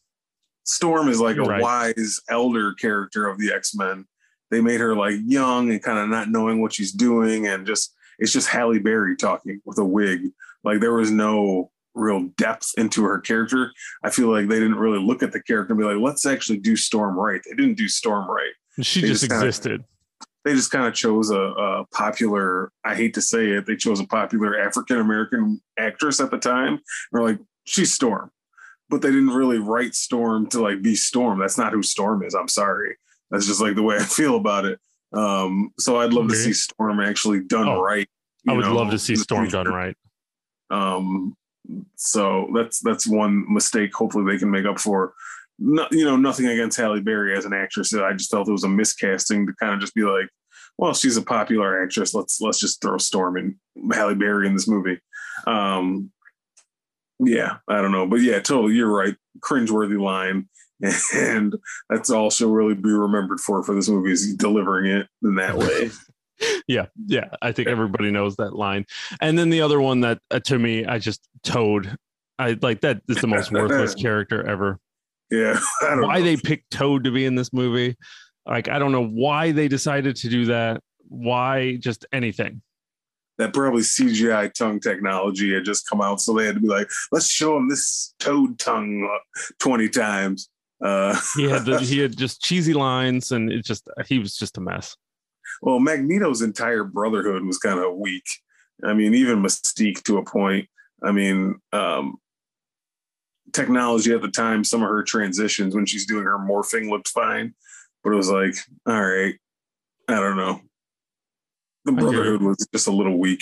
[0.63, 1.61] Storm is like a Right.
[1.61, 4.05] wise elder character of the X Men.
[4.51, 7.93] They made her like young and kind of not knowing what she's doing, and just
[8.19, 10.29] it's just Halle Berry talking with a wig.
[10.63, 13.71] Like there was no real depth into her character.
[14.03, 16.59] I feel like they didn't really look at the character and be like, let's actually
[16.59, 17.41] do Storm right.
[17.43, 18.51] They didn't do Storm right.
[18.81, 19.83] She just just kinda- existed.
[20.43, 23.99] They just kind of chose a, a popular, I hate to say it, they chose
[23.99, 26.79] a popular African American actress at the time.
[27.11, 28.31] We're like, she's Storm.
[28.89, 31.39] But they didn't really write Storm to like be Storm.
[31.39, 32.33] That's not who Storm is.
[32.33, 32.97] I'm sorry.
[33.29, 34.79] That's just like the way I feel about it.
[35.13, 38.07] Um, so I'd love to see Storm actually done Oh, right.
[38.47, 39.95] I would know, love to see Storm done right.
[40.69, 41.35] Um,
[41.95, 43.93] so that's that's one mistake.
[43.93, 45.13] Hopefully they can make up for.
[45.63, 47.93] No, you know, nothing against Halle Berry as an actress.
[47.93, 50.27] I just felt it was a miscasting to kind of just be like,
[50.79, 52.15] well, she's a popular actress.
[52.15, 53.55] Let's let's just throw Storm and
[53.93, 54.99] Halle Berry in this movie.
[55.45, 56.11] Um,
[57.19, 59.15] yeah, I don't know, but yeah, totally, you're right.
[59.39, 60.49] Cringeworthy line,
[61.13, 61.55] and
[61.89, 65.57] that's all she'll really be remembered for for this movie is delivering it in that
[65.57, 65.91] way.
[66.67, 67.29] Yeah, yeah.
[67.39, 68.87] I think everybody knows that line.
[69.19, 71.95] And then the other one that uh, to me, I just Toad.
[72.39, 74.79] I like that is the most worthless character ever.
[75.31, 76.25] Yeah, I don't Why know.
[76.25, 77.97] they picked Toad to be in this movie?
[78.45, 80.81] Like I don't know why they decided to do that.
[81.07, 82.61] Why just anything?
[83.37, 86.87] that probably CGI tongue technology had just come out, so they had to be like,
[87.11, 89.09] let's show him this toad tongue
[89.59, 90.49] twenty times.
[90.83, 94.57] Uh, He had the, he had just cheesy lines, and it just he was just
[94.57, 94.95] a mess.
[95.61, 98.25] well, Magneto's entire Brotherhood was kind of weak.
[98.83, 100.67] I mean, even Mystique to a point.
[101.03, 102.17] I mean, um,
[103.53, 107.53] technology at the time, some of her transitions when she's doing her morphing looked fine,
[108.03, 109.35] but it was like, all right,
[110.07, 110.61] I don't know.
[111.85, 112.11] The I hear you.
[112.11, 113.41] Brotherhood was just a little weak.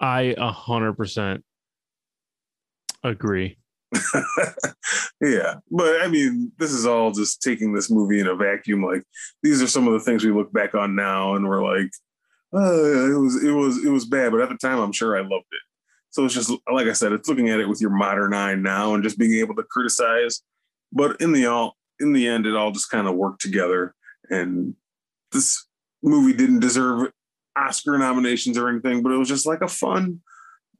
[0.00, 1.44] I a hundred percent
[3.02, 3.58] agree.
[5.20, 8.82] yeah, but I mean, this is all just taking this movie in a vacuum.
[8.82, 9.02] Like
[9.42, 11.90] these are some of the things we look back on now, and we're like,
[12.54, 15.20] uh, it was it was it was bad, but at the time, I'm sure I
[15.20, 15.67] loved it.
[16.18, 18.94] So it's just like I said, it's looking at it with your modern eye now,
[18.94, 20.42] and just being able to criticize.
[20.90, 23.94] But in the all in the end, it all just kind of worked together,
[24.28, 24.74] and
[25.30, 25.64] this
[26.02, 27.12] movie didn't deserve
[27.56, 30.20] Oscar nominations or anything, but it was just like a fun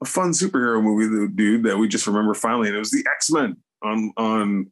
[0.01, 3.31] a fun superhero movie, dude, that we just remember finally, and it was the X
[3.31, 4.69] Men on on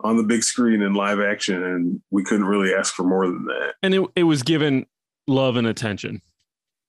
[0.00, 3.46] on the big screen in live action, and we couldn't really ask for more than
[3.46, 3.76] that.
[3.82, 4.84] and it, it was given
[5.26, 6.20] love and attention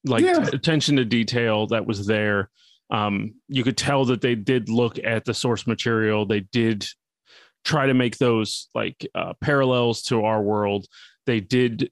[0.04, 0.44] like Yeah.
[0.44, 2.50] t- attention to detail that was there
[2.94, 6.26] um, you could tell that they did look at the source material.
[6.26, 6.86] They did
[7.66, 10.86] try to make those like uh, parallels to our world.
[11.26, 11.92] They did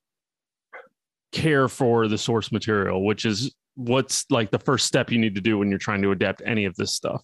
[1.32, 5.40] care for the source material which is what's like the first step you need to
[5.42, 7.24] do when you're trying to adapt any of this stuff.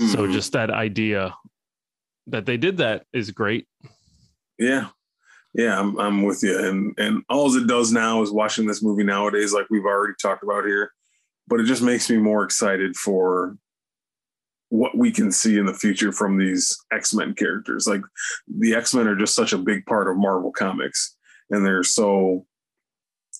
[0.00, 0.32] So Mhm.
[0.32, 1.34] just that idea
[2.26, 3.68] that they did that is great.
[4.58, 4.88] Yeah,
[5.52, 9.04] yeah, I'm I'm with you, and and all it does now is watching this movie
[9.04, 10.90] nowadays, like we've already talked about here,
[11.48, 13.56] but it just makes me more excited for
[14.70, 17.86] what we can see in the future from these X-Men characters.
[17.86, 18.00] Like
[18.48, 21.16] the X-Men are just such a big part of Marvel comics
[21.50, 22.46] and they're so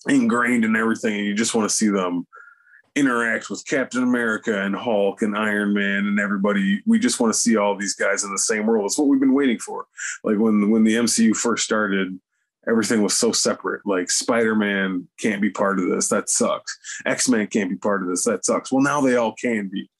[0.08, 2.26] ingrained in everything and you just want to see them
[2.94, 6.82] interact with Captain America and Hulk and Iron Man and everybody.
[6.86, 8.86] We just want to see all these guys in the same world.
[8.86, 9.86] It's what we've been waiting for.
[10.22, 12.18] Like when when the MCU first started,
[12.68, 13.82] everything was so separate.
[13.84, 16.08] Like Spider-Man can't be part of this.
[16.08, 16.76] That sucks.
[17.06, 18.24] X-Men can't be part of this.
[18.24, 18.72] That sucks.
[18.72, 19.90] Well, now they all can be.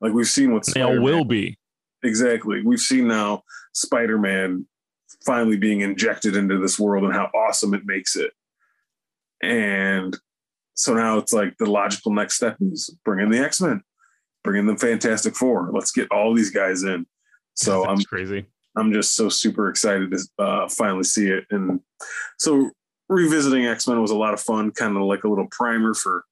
[0.00, 1.58] Like we've seen what they Spider-Man- will be
[2.02, 2.62] Exactly.
[2.62, 4.66] We've seen now Spider Man
[5.24, 8.32] finally being injected into this world and how awesome it makes it.
[9.42, 10.16] And
[10.74, 13.82] so now it's like the logical next step is bring in the X Men,
[14.44, 15.70] bring in the Fantastic Four.
[15.72, 17.06] Let's get all these guys in.
[17.54, 21.44] So I'm crazy I'm just so super excited to uh, finally see it.
[21.50, 21.80] And
[22.38, 22.70] so
[23.08, 26.24] revisiting X Men was a lot of fun, kind of like a little primer for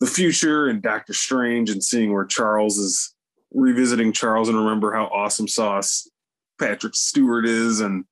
[0.00, 3.14] the future and Doctor Strange and seeing where Charles is
[3.52, 6.08] revisiting Charles and remember how awesome sauce
[6.60, 7.80] Patrick Stewart is.
[7.80, 8.04] And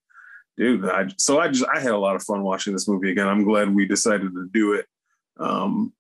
[0.57, 3.29] dude, I, so I just, I had a lot of fun watching this movie again.
[3.29, 4.87] I'm glad we decided to do it.
[5.39, 5.93] Um,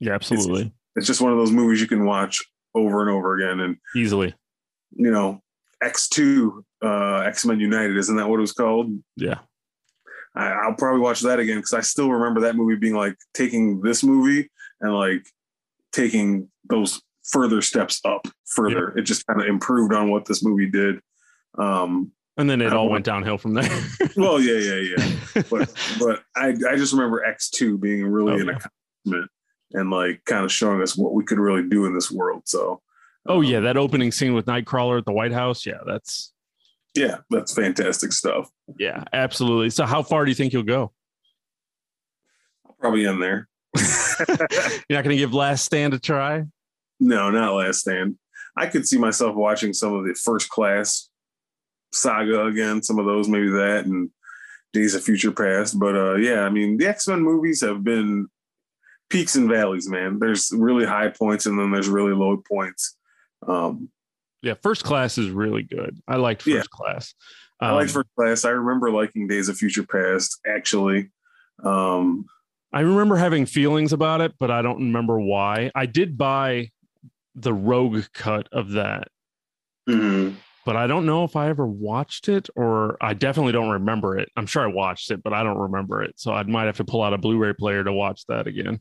[0.00, 2.40] yeah absolutely it's just one of those movies you can watch
[2.74, 3.60] over and over again.
[3.60, 4.34] And, easily
[4.96, 5.42] you know,
[5.82, 8.92] X2, uh, X Men United, isn't that what it was called?
[9.16, 9.38] yeah
[10.34, 13.80] I, will probably watch that again because I still remember that movie being like taking
[13.80, 14.50] this movie
[14.80, 15.26] and like
[15.92, 18.96] taking those further steps up further.
[18.96, 21.00] It just kind of improved on what this movie did.
[21.58, 23.68] Um, and then it all went downhill from there.
[24.16, 25.42] well, yeah, yeah, yeah.
[25.50, 28.52] But but I I just remember X two being really oh, an yeah.
[28.52, 29.30] accomplishment
[29.72, 32.42] and like kind of showing us what we could really do in this world.
[32.46, 32.80] So.
[33.26, 35.66] Oh um, yeah, that opening scene with Nightcrawler at the White House.
[35.66, 36.32] Yeah, that's.
[36.94, 38.50] Yeah, that's fantastic stuff.
[38.78, 39.70] Yeah, absolutely.
[39.70, 40.92] So, how far do you think you'll go?
[42.80, 43.48] Probably in there.
[43.78, 46.44] You're not going to give Last Stand a try?
[47.00, 48.18] No, not Last Stand.
[48.56, 51.08] I could see myself watching some of the First Class
[51.92, 54.10] saga again, some of those, maybe that, and
[54.72, 55.78] Days of Future Past.
[55.78, 58.28] But uh, yeah, I mean, the X Men movies have been
[59.10, 60.18] peaks and valleys, man.
[60.18, 62.96] There's really high points and then there's really low points.
[63.46, 63.90] Um,
[64.42, 66.00] yeah, First Class is really good.
[66.06, 66.62] I liked First yeah.
[66.70, 67.14] Class.
[67.60, 68.44] Um, I like First Class.
[68.44, 71.10] I remember liking Days of Future Past actually.
[71.62, 72.26] Um,
[72.72, 75.70] I remember having feelings about it, but I don't remember why.
[75.74, 76.70] I did buy
[77.34, 79.08] the Rogue cut of that.
[79.88, 80.36] Mm-hmm
[80.68, 84.28] but I don't know if I ever watched it or I definitely don't remember it.
[84.36, 86.20] I'm sure I watched it, but I don't remember it.
[86.20, 88.78] So I might have to pull out a Blu-ray player to watch that again.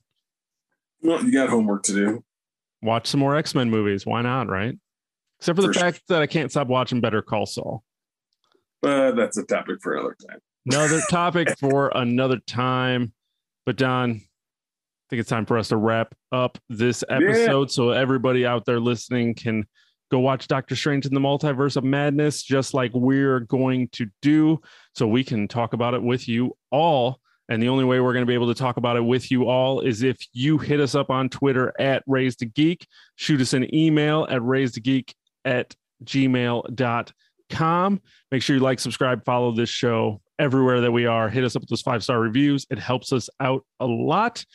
[1.01, 2.25] Well, you got homework to do.
[2.81, 4.05] Watch some more X-Men movies.
[4.05, 4.77] Why not, right?
[5.39, 5.83] Except for, for the sure.
[5.83, 7.83] fact that I can't stop watching Better Call Saul.
[8.81, 10.39] But that's a topic for another time.
[10.65, 13.13] Another topic for another time.
[13.65, 17.73] But Don, I think it's time for us to wrap up this episode yeah.
[17.73, 19.65] so everybody out there listening can
[20.11, 24.59] go watch Doctor Strange in the Multiverse of Madness, just like we're going to do,
[24.95, 27.19] so we can talk about it with you all.
[27.49, 29.47] And the only way we're going to be able to talk about it with you
[29.47, 32.85] all is if you hit us up on Twitter at Raised to Geek,
[33.15, 34.41] shoot us an email at
[34.83, 35.15] Geek
[35.47, 38.01] at gmail.com.
[38.31, 41.29] Make sure you like, subscribe, follow this show everywhere that we are.
[41.29, 42.67] Hit us up with those five star reviews.
[42.69, 44.45] It helps us out a lot.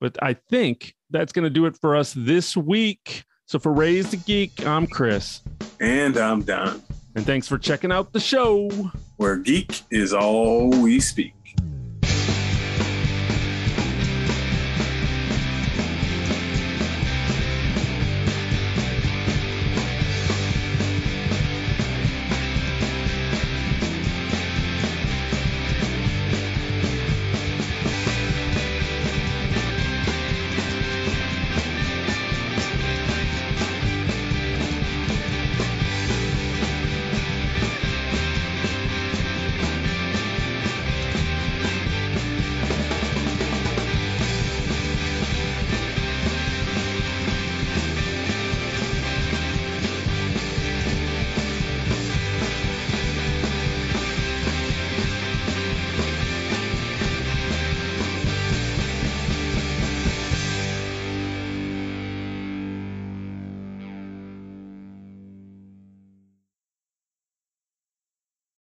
[0.00, 3.24] But I think that's going to do it for us this week.
[3.46, 5.40] So for Raised to Geek, I'm Chris.
[5.80, 6.82] And I'm Don.
[7.14, 8.68] And thanks for checking out the show.
[9.16, 11.34] Where geek is all we speak.